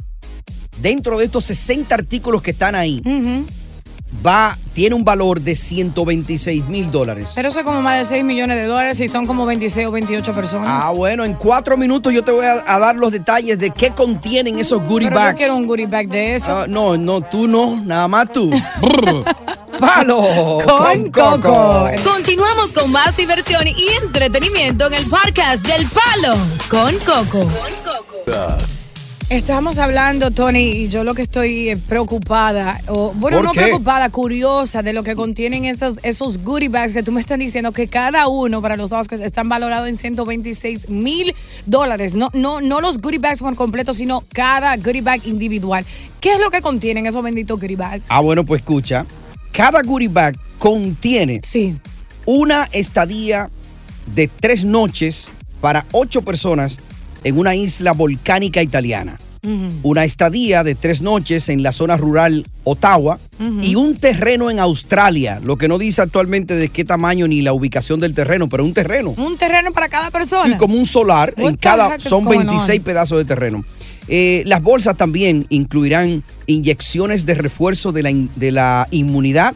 [0.81, 3.03] dentro de estos 60 artículos que están ahí,
[4.25, 7.33] va, tiene un valor de 126 mil dólares.
[7.35, 9.91] Pero eso es como más de 6 millones de dólares y son como 26 o
[9.93, 10.67] 28 personas.
[10.69, 13.91] Ah, bueno, en cuatro minutos yo te voy a, a dar los detalles de qué
[13.91, 15.33] contienen esos goodie Pero bags.
[15.33, 16.57] yo quiero un goodie bag de eso.
[16.57, 18.51] Ah, no, no, tú no, nada más tú.
[19.81, 20.23] ¡Palo!
[20.67, 21.87] Con Coco.
[22.03, 26.37] Continuamos con más diversión y entretenimiento en el podcast del Palo
[26.71, 27.47] con Coco.
[29.29, 33.63] Estamos hablando, Tony, y yo lo que estoy eh, preocupada, o bueno, ¿Por no qué?
[33.63, 37.73] preocupada, curiosa de lo que contienen esos, esos goodie bags que tú me estás diciendo
[37.73, 41.35] que cada uno para los Oscars están valorados en 126 mil
[41.67, 42.15] dólares.
[42.15, 45.85] No, no, no los goodie bags por completo, sino cada goodie bag individual.
[46.21, 48.07] ¿Qué es lo que contienen esos benditos goodie bags?
[48.11, 49.07] Ah, bueno, pues escucha.
[49.51, 51.41] Cada goodie bag contiene
[52.27, 53.51] una estadía
[54.15, 56.79] de tres noches para ocho personas
[57.27, 59.19] en una isla volcánica italiana.
[59.85, 63.19] Una estadía de tres noches en la zona rural Ottawa
[63.63, 67.53] y un terreno en Australia, lo que no dice actualmente de qué tamaño ni la
[67.53, 69.11] ubicación del terreno, pero un terreno.
[69.17, 70.53] Un terreno para cada persona.
[70.53, 72.85] Y como un solar, en cada, son going 26 on?
[72.85, 73.65] pedazos de terreno.
[74.09, 79.55] Eh, las bolsas también incluirán inyecciones de refuerzo de la, in- de la inmunidad,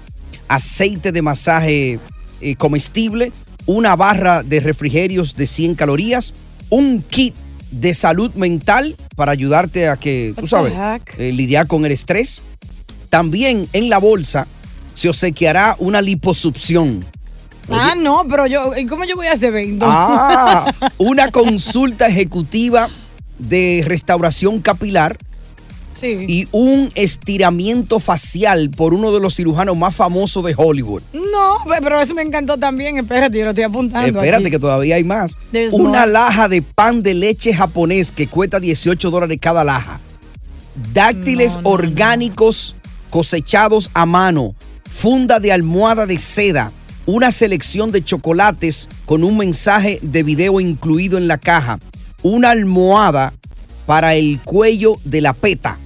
[0.48, 1.98] aceite de masaje
[2.40, 3.32] eh, comestible,
[3.66, 6.32] una barra de refrigerios de 100 calorías,
[6.68, 7.34] un kit
[7.70, 10.72] de salud mental para ayudarte a que, tú sabes,
[11.18, 12.42] eh, lidiar con el estrés.
[13.08, 14.46] También en la bolsa
[14.94, 17.04] se obsequiará una liposucción.
[17.70, 19.86] Ah, no, pero yo, ¿y cómo yo voy a hacer evento?
[19.88, 22.88] Ah, una consulta ejecutiva
[23.38, 25.16] de restauración capilar
[26.00, 26.24] sí.
[26.28, 31.02] y un estiramiento facial por uno de los cirujanos más famosos de Hollywood.
[31.12, 32.98] No, pero eso me encantó también.
[32.98, 34.18] Espérate, yo lo estoy apuntando.
[34.20, 34.50] Espérate aquí.
[34.50, 35.36] que todavía hay más.
[35.52, 36.12] There's Una more.
[36.12, 40.00] laja de pan de leche japonés que cuesta 18 dólares cada laja.
[40.94, 42.76] Dáctiles orgánicos
[43.10, 44.54] cosechados a mano.
[44.88, 46.72] Funda de almohada de seda.
[47.06, 51.78] Una selección de chocolates con un mensaje de video incluido en la caja.
[52.22, 53.32] Una almohada
[53.86, 55.78] para el cuello de la peta.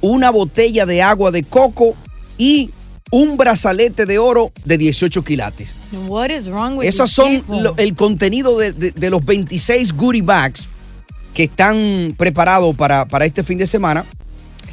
[0.00, 1.94] Una botella de agua de coco
[2.38, 2.70] y
[3.12, 5.74] un brazalete de oro de 18 quilates.
[6.08, 10.22] What is wrong with Esos son lo- el contenido de, de- de los 26 goodie
[10.22, 10.68] bags
[11.34, 14.04] que están preparados para, para este fin de semana.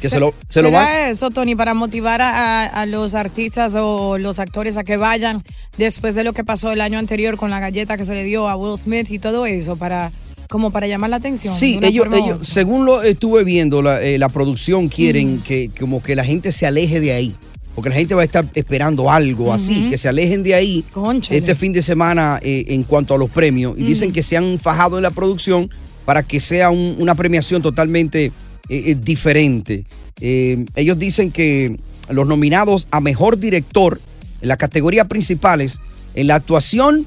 [0.00, 0.96] Que se, lo, se lo ¿Será van.
[1.10, 5.42] eso, Tony, para motivar a, a los artistas o los actores a que vayan
[5.76, 8.48] después de lo que pasó el año anterior con la galleta que se le dio
[8.48, 10.12] a Will Smith y todo eso, para
[10.48, 11.54] como para llamar la atención?
[11.54, 16.16] Sí, ellos, ellos, según lo estuve viendo, la, eh, la producción quieren que como que
[16.16, 17.34] la gente se aleje de ahí.
[17.74, 21.38] Porque la gente va a estar esperando algo así, que se alejen de ahí Cónchale.
[21.38, 23.74] este fin de semana eh, en cuanto a los premios.
[23.78, 25.70] Y dicen que se han fajado en la producción
[26.04, 28.32] para que sea un- una premiación totalmente
[28.68, 29.84] eh, diferente.
[30.20, 31.78] Ellos dicen que
[32.10, 34.00] los nominados a mejor director
[34.40, 35.78] en la categoría principales,
[36.16, 37.06] en la actuación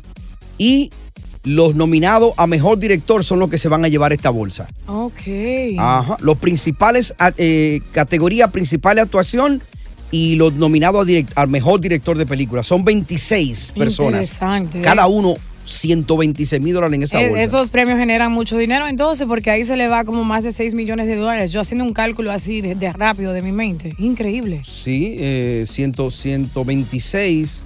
[0.57, 0.89] y
[1.43, 4.67] los nominados a mejor director son los que se van a llevar esta bolsa.
[4.87, 5.21] Ok.
[5.79, 6.17] Ajá.
[6.21, 9.61] Los principales, eh, categoría principal de actuación
[10.11, 12.63] y los nominados a, direct- al mejor director de película.
[12.63, 14.21] Son 26 personas.
[14.21, 14.81] Interesante.
[14.81, 17.43] Cada uno 126 mil dólares en esa Eh, bolsa.
[17.43, 20.73] Esos premios generan mucho dinero entonces, porque ahí se le va como más de 6
[20.73, 21.51] millones de dólares.
[21.51, 23.95] Yo haciendo un cálculo así de, de rápido de mi mente.
[23.97, 24.61] Increíble.
[24.67, 27.63] Sí, eh, 100, 126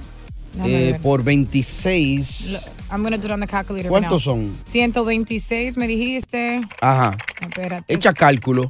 [0.64, 2.52] Eh, por 26.
[2.52, 2.60] Lo-
[2.92, 3.90] I'm gonna do it on the calculator.
[3.90, 4.52] ¿Cuántos son?
[4.64, 6.62] 126 me dijiste.
[6.82, 7.18] Ajá.
[7.42, 7.94] Espérate.
[7.94, 8.70] Echa cálculo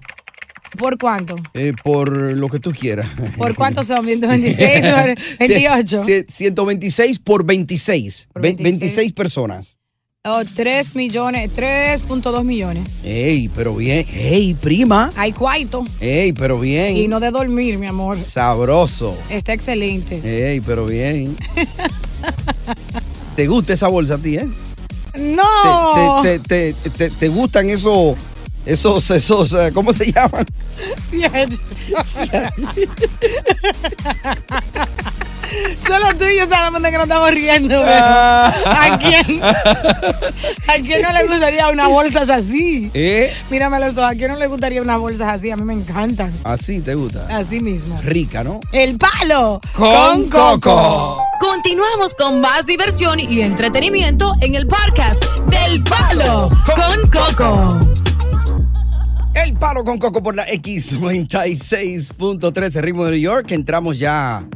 [0.78, 1.36] ¿Por cuánto?
[1.54, 3.08] eh, por lo que tú quieras.
[3.38, 4.06] ¿Por cuánto son?
[4.06, 6.04] 126 sobre 28.
[6.06, 8.28] Cien- 126 por 26.
[8.34, 8.80] Por Ve- 26.
[8.82, 9.76] 26 personas.
[10.28, 12.88] Oh, 3 millones, 3.2 millones.
[13.04, 14.08] Ey, pero bien.
[14.12, 15.12] Ey, prima.
[15.16, 15.86] Hay cuarto.
[16.00, 16.98] Ey, pero bien.
[16.98, 18.18] Y no de dormir, mi amor.
[18.18, 19.16] Sabroso.
[19.30, 20.22] Está excelente.
[20.24, 21.38] Ey, pero bien.
[23.36, 24.50] ¿Te gusta esa bolsa a ti, eh?
[25.20, 26.24] ¡No!
[26.24, 28.16] ¿Te, te, te, te- te gustan esos,
[28.66, 30.46] esos, esos, eh, ¿cómo se llaman?
[35.86, 37.82] Solo tú y yo sabemos de que nos estamos riendo.
[37.86, 38.54] pero Ah.
[38.66, 39.42] ¿A quién?
[39.44, 42.90] ¿A quién no le gustaría unas bolsas así?
[42.94, 43.34] ¿Eh?
[43.50, 44.12] Mírame los ojos.
[44.12, 45.52] ¿A quién no le gustaría unas bolsas así?
[45.52, 46.34] A mí me encantan.
[46.44, 47.26] Así te gusta.
[47.30, 48.00] Así mismo.
[48.04, 48.60] Rica, ¿no?
[48.72, 51.22] El palo Con Coco.
[51.40, 57.80] Continuamos con más diversión y entretenimiento en el podcast del Palo con Coco.
[59.36, 63.52] El palo con coco por la X96.3 ritmo de New York.
[63.52, 64.48] Entramos ya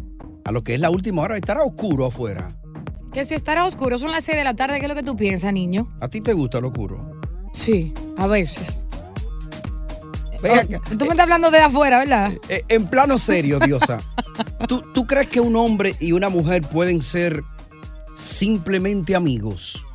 [0.50, 1.38] a lo que es la última hora.
[1.38, 2.56] Estará oscuro afuera.
[3.14, 5.16] Que si estará oscuro, son las 6 de la tarde, ¿qué es lo que tú
[5.16, 5.96] piensas, niño?
[6.02, 7.22] ¿A ti te gusta lo oscuro?
[7.54, 8.86] Sí, a veces.
[10.44, 10.82] Acá.
[10.98, 12.32] Tú me estás hablando de afuera, ¿verdad?
[12.50, 14.00] Eh, en plano serio, Diosa.
[14.68, 17.44] ¿tú, ¿Tú crees que un hombre y una mujer pueden ser
[18.16, 19.86] simplemente amigos?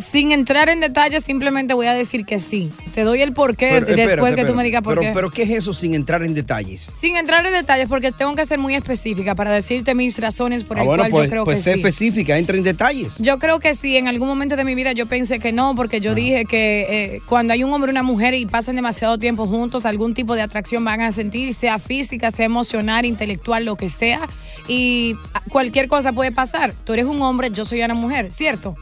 [0.00, 2.70] Sin entrar en detalles, simplemente voy a decir que sí.
[2.94, 5.10] Te doy el porqué Pero, después espérate, que tú me digas por pero, qué.
[5.14, 6.88] Pero, ¿qué es eso sin entrar en detalles?
[6.98, 10.78] Sin entrar en detalles, porque tengo que ser muy específica para decirte mis razones por
[10.78, 11.78] Ah, el bueno, cual pues, yo creo pues que sé sí.
[11.80, 13.16] específica, entra en detalles.
[13.18, 15.96] Yo creo que sí, en algún momento de mi vida yo pensé que no, porque
[15.96, 16.00] Ah.
[16.00, 19.46] yo dije que eh, cuando hay un hombre y una mujer y pasan demasiado tiempo
[19.46, 23.90] juntos, algún tipo de atracción van a sentir, sea física, sea emocional, intelectual, lo que
[23.90, 24.20] sea,
[24.68, 25.14] y
[25.50, 26.74] cualquier cosa puede pasar.
[26.84, 28.74] Tú eres un hombre, yo soy una mujer, ¿cierto?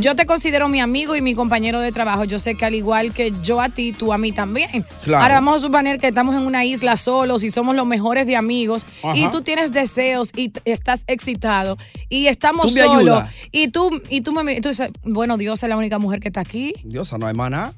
[0.00, 2.24] Yo te considero mi amigo y mi compañero de trabajo.
[2.24, 4.84] Yo sé que al igual que yo a ti, tú a mí también.
[5.02, 5.22] Claro.
[5.22, 8.36] Ahora vamos a suponer que estamos en una isla solos y somos los mejores de
[8.36, 14.32] amigos y tú tienes deseos y estás excitado y estamos solos y tú y tú
[14.32, 16.74] me miras y tú dices, bueno, Dios es la única mujer que está aquí.
[16.84, 17.72] Diosa, no hay maná.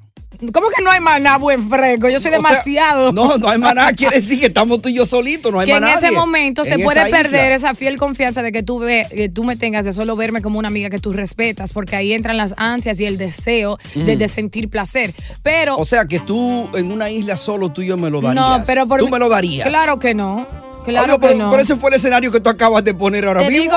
[0.53, 2.09] ¿Cómo que no hay maná, buen fresco?
[2.09, 3.13] Yo soy O sea, demasiado.
[3.13, 5.73] no, no hay maná, quiere decir que estamos tú y yo solitos, no hay que
[5.73, 5.95] en maná.
[5.95, 7.17] ese momento se en puede isla.
[7.17, 10.43] perder esa fiel confianza de que tú, ve, que tú me tengas de solo verme
[10.43, 14.15] como una amiga que tú respetas, porque ahí entran las ansias y el deseo de,
[14.17, 14.19] Mm.
[14.19, 15.15] de sentir placer.
[15.43, 18.35] Pero O sea que tú en una isla solo tú y yo me lo darías.
[18.59, 19.69] no, pero por Tú me lo darías.
[19.69, 20.47] Claro que no.
[20.85, 21.51] Claro Obvio, que pero, no.
[21.51, 23.63] pero ese fue el escenario que tú acabas de poner ahora Te mismo.
[23.63, 23.77] digo,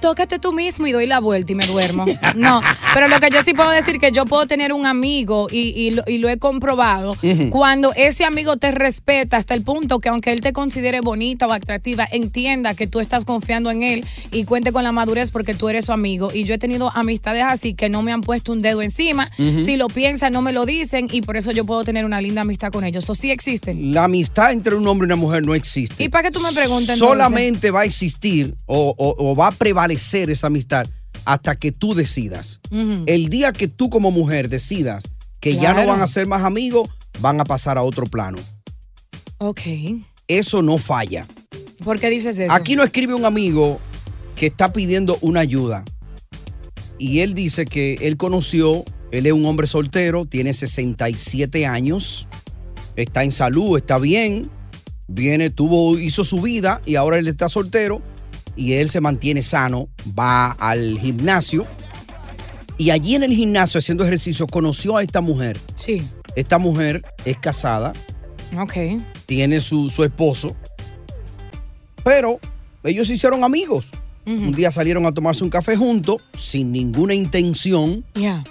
[0.00, 2.04] tócate tú mismo y doy la vuelta y me duermo.
[2.34, 2.60] No,
[2.94, 5.90] pero lo que yo sí puedo decir que yo puedo tener un amigo y, y
[5.90, 7.16] lo, y lo he comprobado
[7.50, 11.52] cuando ese amigo te respeta hasta el punto que aunque él te considere bonita o
[11.52, 15.68] atractiva, entienda que tú estás confiando en él y cuente con la madurez porque tú
[15.68, 16.30] eres su amigo.
[16.32, 19.30] Y yo he tenido amistades así que no me han puesto un dedo encima.
[19.36, 22.42] Si lo piensan, no me lo dicen y por eso yo puedo tener una linda
[22.42, 23.04] amistad con ellos.
[23.04, 23.92] Eso sí existen.
[23.94, 26.04] La amistad entre un hombre y una mujer no existe.
[26.04, 26.98] ¿Y para qué tú me preguntas?
[26.98, 30.86] Solamente va a existir o, o- o va a prevalecer esa amistad
[31.24, 32.60] hasta que tú decidas.
[32.70, 35.04] El día que tú como mujer decidas
[35.40, 36.88] que ya no van a ser más amigos,
[37.20, 38.38] van a pasar a otro plano.
[39.38, 39.60] Ok.
[40.28, 41.26] Eso no falla.
[41.84, 42.52] ¿Por qué dices eso?
[42.52, 43.80] Aquí no escribe un amigo
[44.34, 45.84] que está pidiendo una ayuda.
[46.98, 52.26] Y él dice que él conoció, él es un hombre soltero, tiene 67 años,
[52.96, 54.50] está en salud, está bien,
[55.06, 58.00] viene, tuvo, hizo su vida y ahora él está soltero
[58.56, 59.88] y él se mantiene sano,
[60.18, 61.66] va al gimnasio
[62.78, 65.58] y allí en el gimnasio haciendo ejercicio conoció a esta mujer.
[65.74, 66.06] Sí.
[66.34, 67.92] Esta mujer es casada,
[68.58, 68.74] Ok.
[69.26, 70.54] tiene su, su esposo,
[72.04, 72.38] pero
[72.84, 73.90] ellos se hicieron amigos.
[74.26, 78.04] Un día salieron a tomarse un café juntos sin ninguna intención.
[78.16, 78.42] Ya.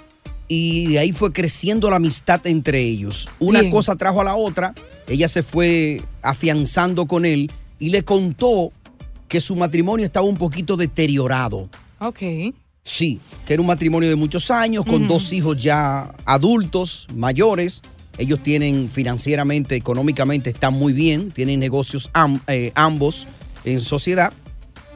[0.48, 3.28] Y de ahí fue creciendo la amistad entre ellos.
[3.40, 3.70] Una Bien.
[3.72, 4.72] cosa trajo a la otra.
[5.06, 8.72] Ella se fue afianzando con él y le contó
[9.28, 11.68] que su matrimonio estaba un poquito deteriorado.
[11.98, 12.20] Ok.
[12.82, 17.82] Sí, que era un matrimonio de muchos años, con dos hijos ya adultos, mayores.
[18.18, 23.26] Ellos tienen financieramente, económicamente, están muy bien, tienen negocios am- eh, ambos
[23.64, 24.32] en sociedad,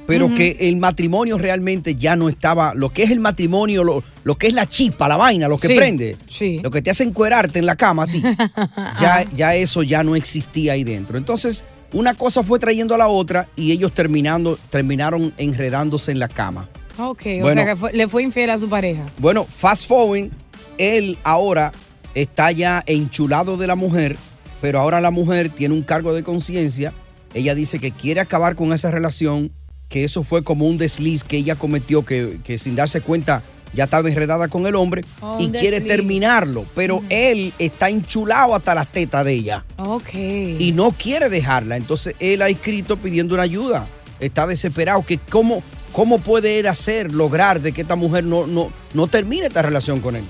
[0.06, 4.36] pero que el matrimonio realmente ya no estaba, lo que es el matrimonio, lo, lo
[4.36, 6.60] que es la chispa, la vaina, lo que Sí, prende, sí.
[6.62, 8.22] lo que te hace encuerarte en la cama a ti,
[9.00, 11.18] ya, ya eso ya no existía ahí dentro.
[11.18, 16.28] Entonces, una cosa fue trayendo a la otra y ellos terminando, terminaron enredándose en la
[16.28, 16.68] cama.
[16.98, 17.62] Ok, o Bueno.
[17.62, 19.10] sea que fue- le fue infiel a su pareja.
[19.18, 20.30] Bueno, fast forward,
[20.78, 21.72] él ahora
[22.14, 24.16] está ya enchulado de la mujer,
[24.60, 26.92] pero ahora la mujer tiene un cargo de conciencia.
[27.34, 29.52] Ella dice que quiere acabar con esa relación,
[29.88, 33.84] que eso fue como un desliz que ella cometió, que, que sin darse cuenta ya
[33.84, 38.90] estaba enredada con el hombre Oh, y quiere terminarlo, pero él está enchulado hasta las
[38.90, 40.14] tetas de ella Ok.
[40.14, 41.76] y no quiere dejarla.
[41.76, 43.86] Entonces él ha escrito pidiendo una ayuda.
[44.18, 45.02] Está desesperado.
[45.04, 49.46] Que cómo, ¿Cómo puede él hacer, lograr de que esta mujer no, no, no termine
[49.46, 50.24] esta relación con él?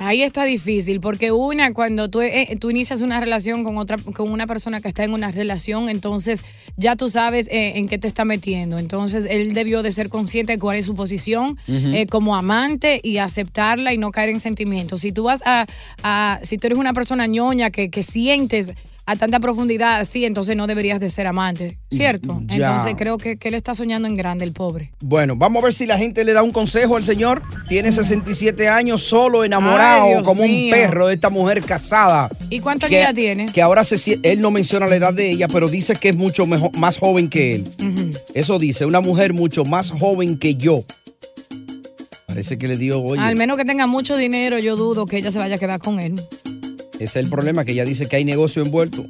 [0.00, 4.30] Ahí está difícil, porque una, cuando tú, eh, tú inicias una relación con otra, con
[4.30, 6.44] una persona que está en una relación, entonces
[6.76, 8.78] ya tú sabes eh, en qué te está metiendo.
[8.78, 13.18] Entonces él debió de ser consciente de cuál es su posición eh, como amante y
[13.18, 15.00] aceptarla y no caer en sentimientos.
[15.00, 15.66] Si tú vas a,
[16.04, 18.72] a- si tú eres una persona ñoña que, que sientes
[19.08, 22.42] a tanta profundidad así, entonces no deberías de ser amante, ¿cierto?
[22.44, 22.56] Ya.
[22.56, 24.92] Entonces creo que, que él está soñando en grande, el pobre.
[25.00, 27.42] Bueno, vamos a ver si la gente le da un consejo al señor.
[27.68, 32.28] Tiene 67 años, solo, enamorado, Ay, como un perro de esta mujer casada.
[32.50, 33.46] ¿Y que, ella tiene?
[33.46, 36.44] Que ahora se, él no menciona la edad de ella, pero dice que es mucho
[36.44, 38.14] mejor, más joven que él.
[38.34, 40.84] Eso dice, una mujer mucho más joven que yo.
[42.26, 45.30] Parece que le dio, oye, Al menos que tenga mucho dinero, yo dudo que ella
[45.30, 46.20] se vaya a quedar con él.
[46.98, 49.06] Ese es el problema, que ella dice que hay negocio envuelto.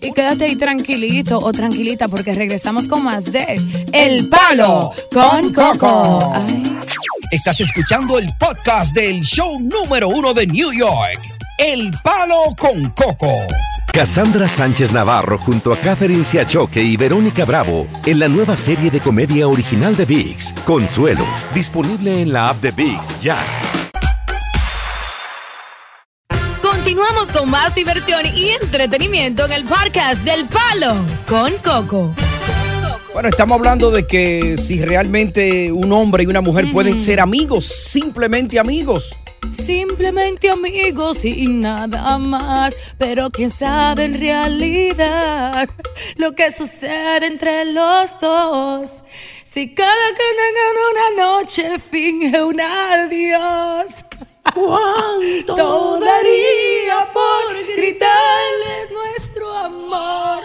[0.00, 3.60] Y quédate ahí tranquilito o tranquilita porque regresamos con más de
[3.92, 6.32] El Palo con Coco.
[7.30, 11.20] Estás escuchando el podcast del show número uno de New York,
[11.58, 13.30] El Palo con Coco.
[13.92, 19.00] Cassandra Sánchez Navarro junto a Catherine Siachoque y Verónica Bravo en la nueva serie de
[19.00, 21.24] comedia original de VIX, Consuelo,
[21.54, 23.69] disponible en la app de VIX ya.
[27.28, 30.96] Con más diversión y entretenimiento en el podcast del Palo
[31.28, 32.14] con Coco.
[33.12, 37.66] Bueno, estamos hablando de que si realmente un hombre y una mujer pueden ser amigos,
[37.66, 39.14] simplemente amigos.
[39.50, 45.68] Simplemente amigos y nada más, pero quién sabe en realidad
[46.16, 48.90] lo que sucede entre los dos.
[49.44, 54.06] Si cada quien en una noche finge un adiós.
[54.54, 60.42] ¿Cuánto daría por gritarles nuestro amor?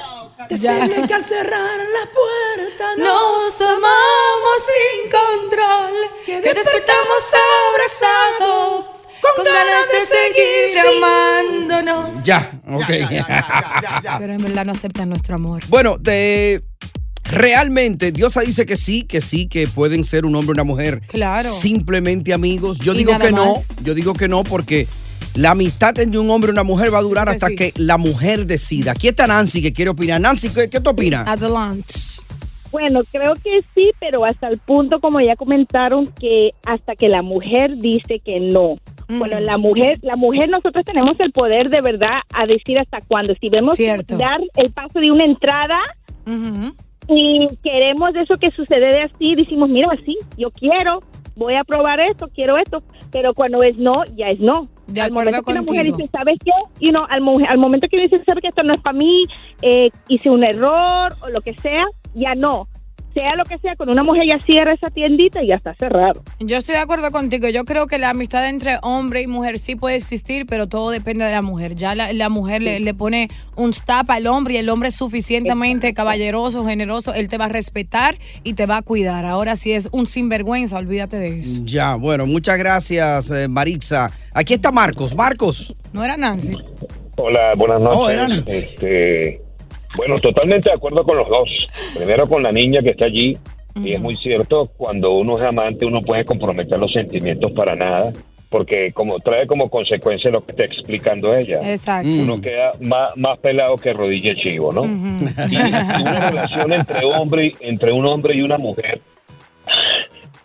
[0.50, 5.94] Decirle que al cerrar la puerta Nos amamos sin control,
[6.26, 7.34] que despertamos
[7.72, 8.86] abrazados,
[9.36, 10.98] con ganas de seguir sí.
[10.98, 12.24] amándonos.
[12.24, 12.88] Ya, ok.
[14.20, 15.64] Pero en verdad no aceptan nuestro amor.
[15.68, 16.64] Bueno, de,
[17.30, 21.02] realmente Diosa dice que sí, que sí, que pueden ser un hombre y una mujer.
[21.08, 21.50] Claro.
[21.52, 22.80] Simplemente amigos.
[22.80, 23.54] Yo Y digo que no,
[23.84, 24.88] yo digo que no porque
[25.34, 28.46] la amistad entre un hombre y una mujer va a durar hasta que la mujer
[28.46, 28.92] decida.
[28.92, 30.22] Aquí está Nancy que quiere opinar.
[30.22, 31.28] Nancy, ¿qué, qué tú opinas?
[31.28, 31.94] Adelante.
[32.72, 37.22] Bueno, creo que sí, pero hasta el punto, como ya comentaron, que hasta que la
[37.22, 38.76] mujer dice que no.
[39.08, 43.34] Bueno, la mujer, la mujer, nosotros tenemos el poder de verdad a decir hasta cuándo.
[43.40, 44.18] Si vemos Cierto.
[44.18, 45.80] dar el paso de una entrada
[47.08, 51.00] y queremos eso que sucede de así, decimos, mira, así, yo quiero,
[51.36, 54.68] voy a probar esto, quiero esto, pero cuando es no, ya es no.
[54.88, 55.98] De al momento que una mujer contigo.
[55.98, 56.52] dice, ¿sabes qué?
[56.80, 59.24] You know, al, al momento que dice, ¿sabes que esto no es para mí?
[59.62, 62.68] Eh, hice un error o lo que sea, ya no.
[63.16, 66.22] Sea lo que sea, cuando una mujer ya cierra esa tiendita, ya está cerrado.
[66.42, 67.48] Yo estoy de acuerdo contigo.
[67.48, 71.24] Yo creo que la amistad entre hombre y mujer sí puede existir, pero todo depende
[71.24, 71.76] de la mujer.
[71.76, 74.96] Ya la, la mujer le, le pone un stop al hombre y el hombre es
[74.96, 77.14] suficientemente caballeroso, generoso.
[77.14, 79.26] Él te va a respetar y te va a cuidar.
[79.26, 81.62] Ahora, si es un sinvergüenza, olvídate de eso.
[81.64, 84.12] Ya, bueno, muchas gracias, eh, Marixa.
[84.34, 85.16] Aquí está Marcos.
[85.16, 85.74] Marcos.
[85.94, 86.58] No era Nancy.
[87.16, 87.98] Hola, buenas noches.
[87.98, 88.52] Oh, era Nancy.
[88.52, 89.42] Este,
[89.98, 91.50] bueno, totalmente de acuerdo con los dos.
[91.96, 93.38] Primero con la niña que está allí.
[93.76, 98.14] Y es muy cierto, cuando uno es amante, uno puede comprometer los sentimientos para nada.
[98.50, 101.60] Porque como trae como consecuencia lo que está explicando ella.
[101.70, 102.10] Exacto.
[102.10, 104.86] Uno queda más, más pelado que rodilla chivo, ¿no?
[104.86, 109.02] Y una relación entre hombre, entre un hombre y una mujer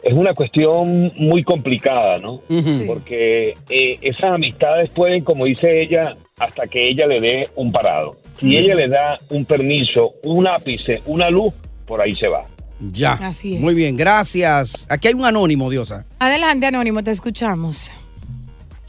[0.03, 2.40] es una cuestión muy complicada, ¿no?
[2.86, 8.16] Porque eh, esas amistades pueden, como dice ella, hasta que ella le dé un parado.
[8.41, 11.53] Si ella le da un permiso, un ápice, una luz,
[11.86, 12.45] por ahí se va.
[12.80, 13.12] Ya.
[13.12, 13.61] Así es.
[13.61, 14.86] Muy bien, gracias.
[14.88, 16.07] Aquí hay un anónimo, Diosa.
[16.18, 17.93] Adelante, Anónimo, te escuchamos.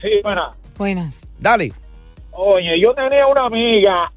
[0.02, 0.54] Sí, bueno.
[0.78, 1.28] Buenas.
[1.38, 1.74] Dale.
[2.32, 4.12] Oye, yo tenía una amiga,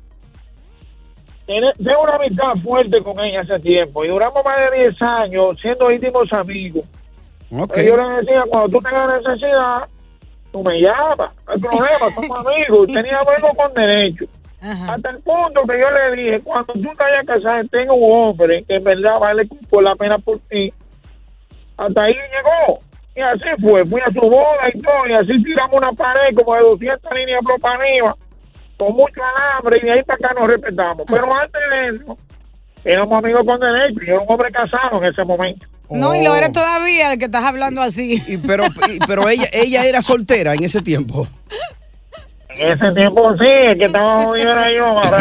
[1.47, 5.91] tengo una amistad fuerte con ella hace tiempo y duramos más de 10 años siendo
[5.91, 6.87] íntimos amigos.
[7.51, 7.73] Ok.
[7.75, 9.89] Pero yo le decía, cuando tú tengas necesidad,
[10.53, 14.25] tú me llamas, no hay problema, somos amigos, tenía amigos con derecho.
[14.65, 18.29] Hasta el punto que yo le dije, cuando tú te vayas a casar, tengo un
[18.29, 20.73] hombre que en verdad vale por la pena por ti.
[21.77, 22.81] Hasta ahí llegó.
[23.17, 26.55] Y así fue, fui a su boda y todo, y así tiramos una pared como
[26.55, 28.17] de 200 líneas propaniva,
[28.77, 31.07] con mucho alambre, y de ahí para acá nos respetamos.
[31.09, 32.19] Pero antes de eso,
[32.85, 35.67] éramos amigos con derecho, y yo era un hombre casado en ese momento.
[35.91, 38.21] No, y lo eres todavía de que estás hablando así.
[38.47, 38.65] pero
[39.07, 41.27] pero ella, ella era soltera en ese tiempo.
[42.57, 45.19] En ese tiempo sí, es que estaba jodido era yo.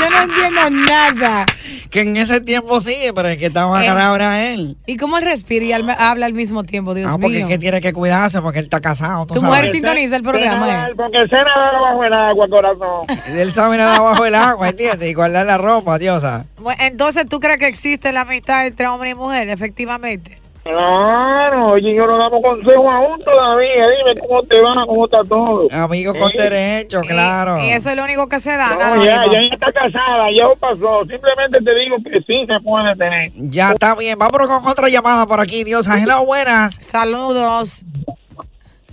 [0.00, 1.44] Yo no entiendo nada.
[1.90, 4.76] Que en ese tiempo sí, pero es que estaba Eh, agarrado era él.
[4.86, 6.94] ¿Y cómo él respira y habla al mismo tiempo?
[6.94, 7.46] Dios Ah, porque mío.
[7.46, 9.26] es que tiene que cuidarse porque él está casado.
[9.26, 9.56] tú Tu sabes.
[9.58, 10.88] mujer sintoniza el programa.
[10.88, 10.92] eh.
[10.96, 13.06] Porque sé nadar bajo el agua, corazón.
[13.36, 15.10] Él sabe nadar bajo el agua, ¿entiendes?
[15.10, 16.46] Y guardar la ropa, diosa.
[16.58, 20.39] Bueno, Entonces, ¿tú crees que existe la amistad entre hombre y mujer, efectivamente?
[20.62, 23.86] Claro, oye, yo no damos consejos aún todavía.
[23.88, 25.68] Dime cómo te va, cómo está todo.
[25.72, 27.64] Amigo con derecho, claro.
[27.64, 28.94] Y eso es lo único que se da.
[28.94, 31.04] No, ya, ya ella está casada, ya pasó.
[31.06, 33.32] Simplemente te digo que sí se puede tener.
[33.34, 34.18] Ya está bien.
[34.18, 35.98] Vámonos con otra llamada por aquí, diosa.
[35.98, 36.74] Hello, buenas.
[36.74, 37.84] Saludos.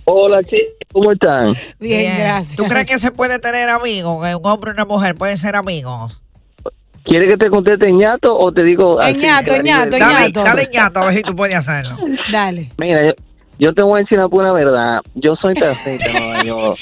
[0.04, 1.54] Hola, chicos, ¿cómo están?
[1.78, 2.56] Bien, gracias.
[2.56, 4.26] ¿Tú crees que se puede tener amigos?
[4.26, 6.22] Que un hombre y una mujer pueden ser amigos.
[7.08, 9.16] ¿Quieres que te conteste ñato o te digo así?
[9.16, 10.44] ñato, ñato, Dale, ñato.
[10.44, 11.96] dale ñato, a ver si tú puedes hacerlo.
[12.32, 12.68] Dale.
[12.76, 13.12] Mira, yo,
[13.58, 15.00] yo te voy a decir la pura verdad.
[15.14, 16.78] Yo soy taxista en Nueva York.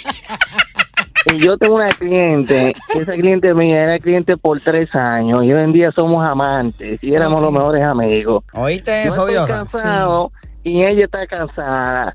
[1.33, 5.61] Y yo tengo una cliente, esa cliente mía era cliente por tres años y hoy
[5.61, 8.45] en día somos amantes y éramos los mejores amigos.
[8.53, 10.31] ¿Oíste Yo eso, cansado
[10.62, 12.14] y ella está cansada.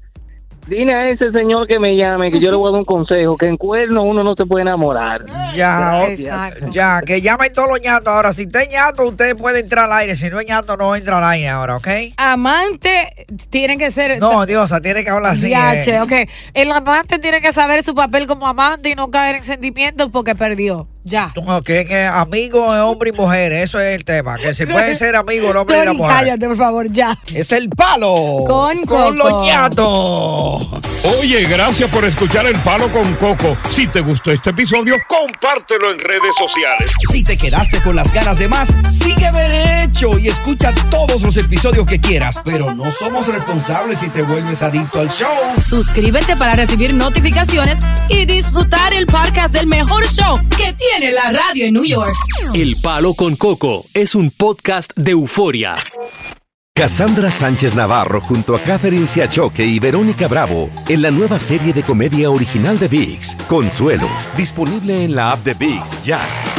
[0.67, 3.35] Dile a ese señor que me llame, que yo le voy a dar un consejo,
[3.35, 5.25] que en cuerno uno no se puede enamorar.
[5.55, 6.67] Ya, Exacto.
[6.69, 8.13] ya, que llamen todos los ñatos.
[8.13, 10.15] Ahora, si usted es ñato, usted puede entrar al aire.
[10.15, 11.87] Si no es ñato, no entra al aire ahora, ¿ok?
[12.17, 13.11] Amante
[13.49, 14.19] tiene que ser.
[14.19, 15.47] No, Diosa, tiene que hablar así.
[15.47, 16.01] Diache, eh.
[16.01, 16.11] ok.
[16.53, 20.35] El amante tiene que saber su papel como amante y no caer en sentimientos porque
[20.35, 20.87] perdió.
[21.03, 21.33] Ya.
[21.35, 24.35] Ok, que amigo es hombre y mujer, eso es el tema.
[24.37, 26.15] Que se puede ser amigo el hombre y la mujer.
[26.15, 27.17] cállate, por favor, ya.
[27.33, 28.45] Es el palo.
[28.47, 29.11] Con Con Coco.
[29.11, 30.67] los ñatos.
[31.19, 33.57] Oye, gracias por escuchar El Palo con Coco.
[33.71, 36.91] Si te gustó este episodio, compártelo en redes sociales.
[37.11, 41.87] Si te quedaste con las ganas de más, sigue derecho y escucha todos los episodios
[41.87, 42.39] que quieras.
[42.45, 45.27] Pero no somos responsables si te vuelves adicto al show.
[45.59, 51.65] Suscríbete para recibir notificaciones y disfrutar el podcast del mejor show que tiene la radio
[51.65, 52.13] en New York.
[52.53, 55.75] El Palo con Coco es un podcast de euforia.
[56.73, 61.83] Cassandra Sánchez Navarro junto a Catherine Siachoque y Verónica Bravo en la nueva serie de
[61.83, 66.50] comedia original de VIX, Consuelo, disponible en la app de VIX ya.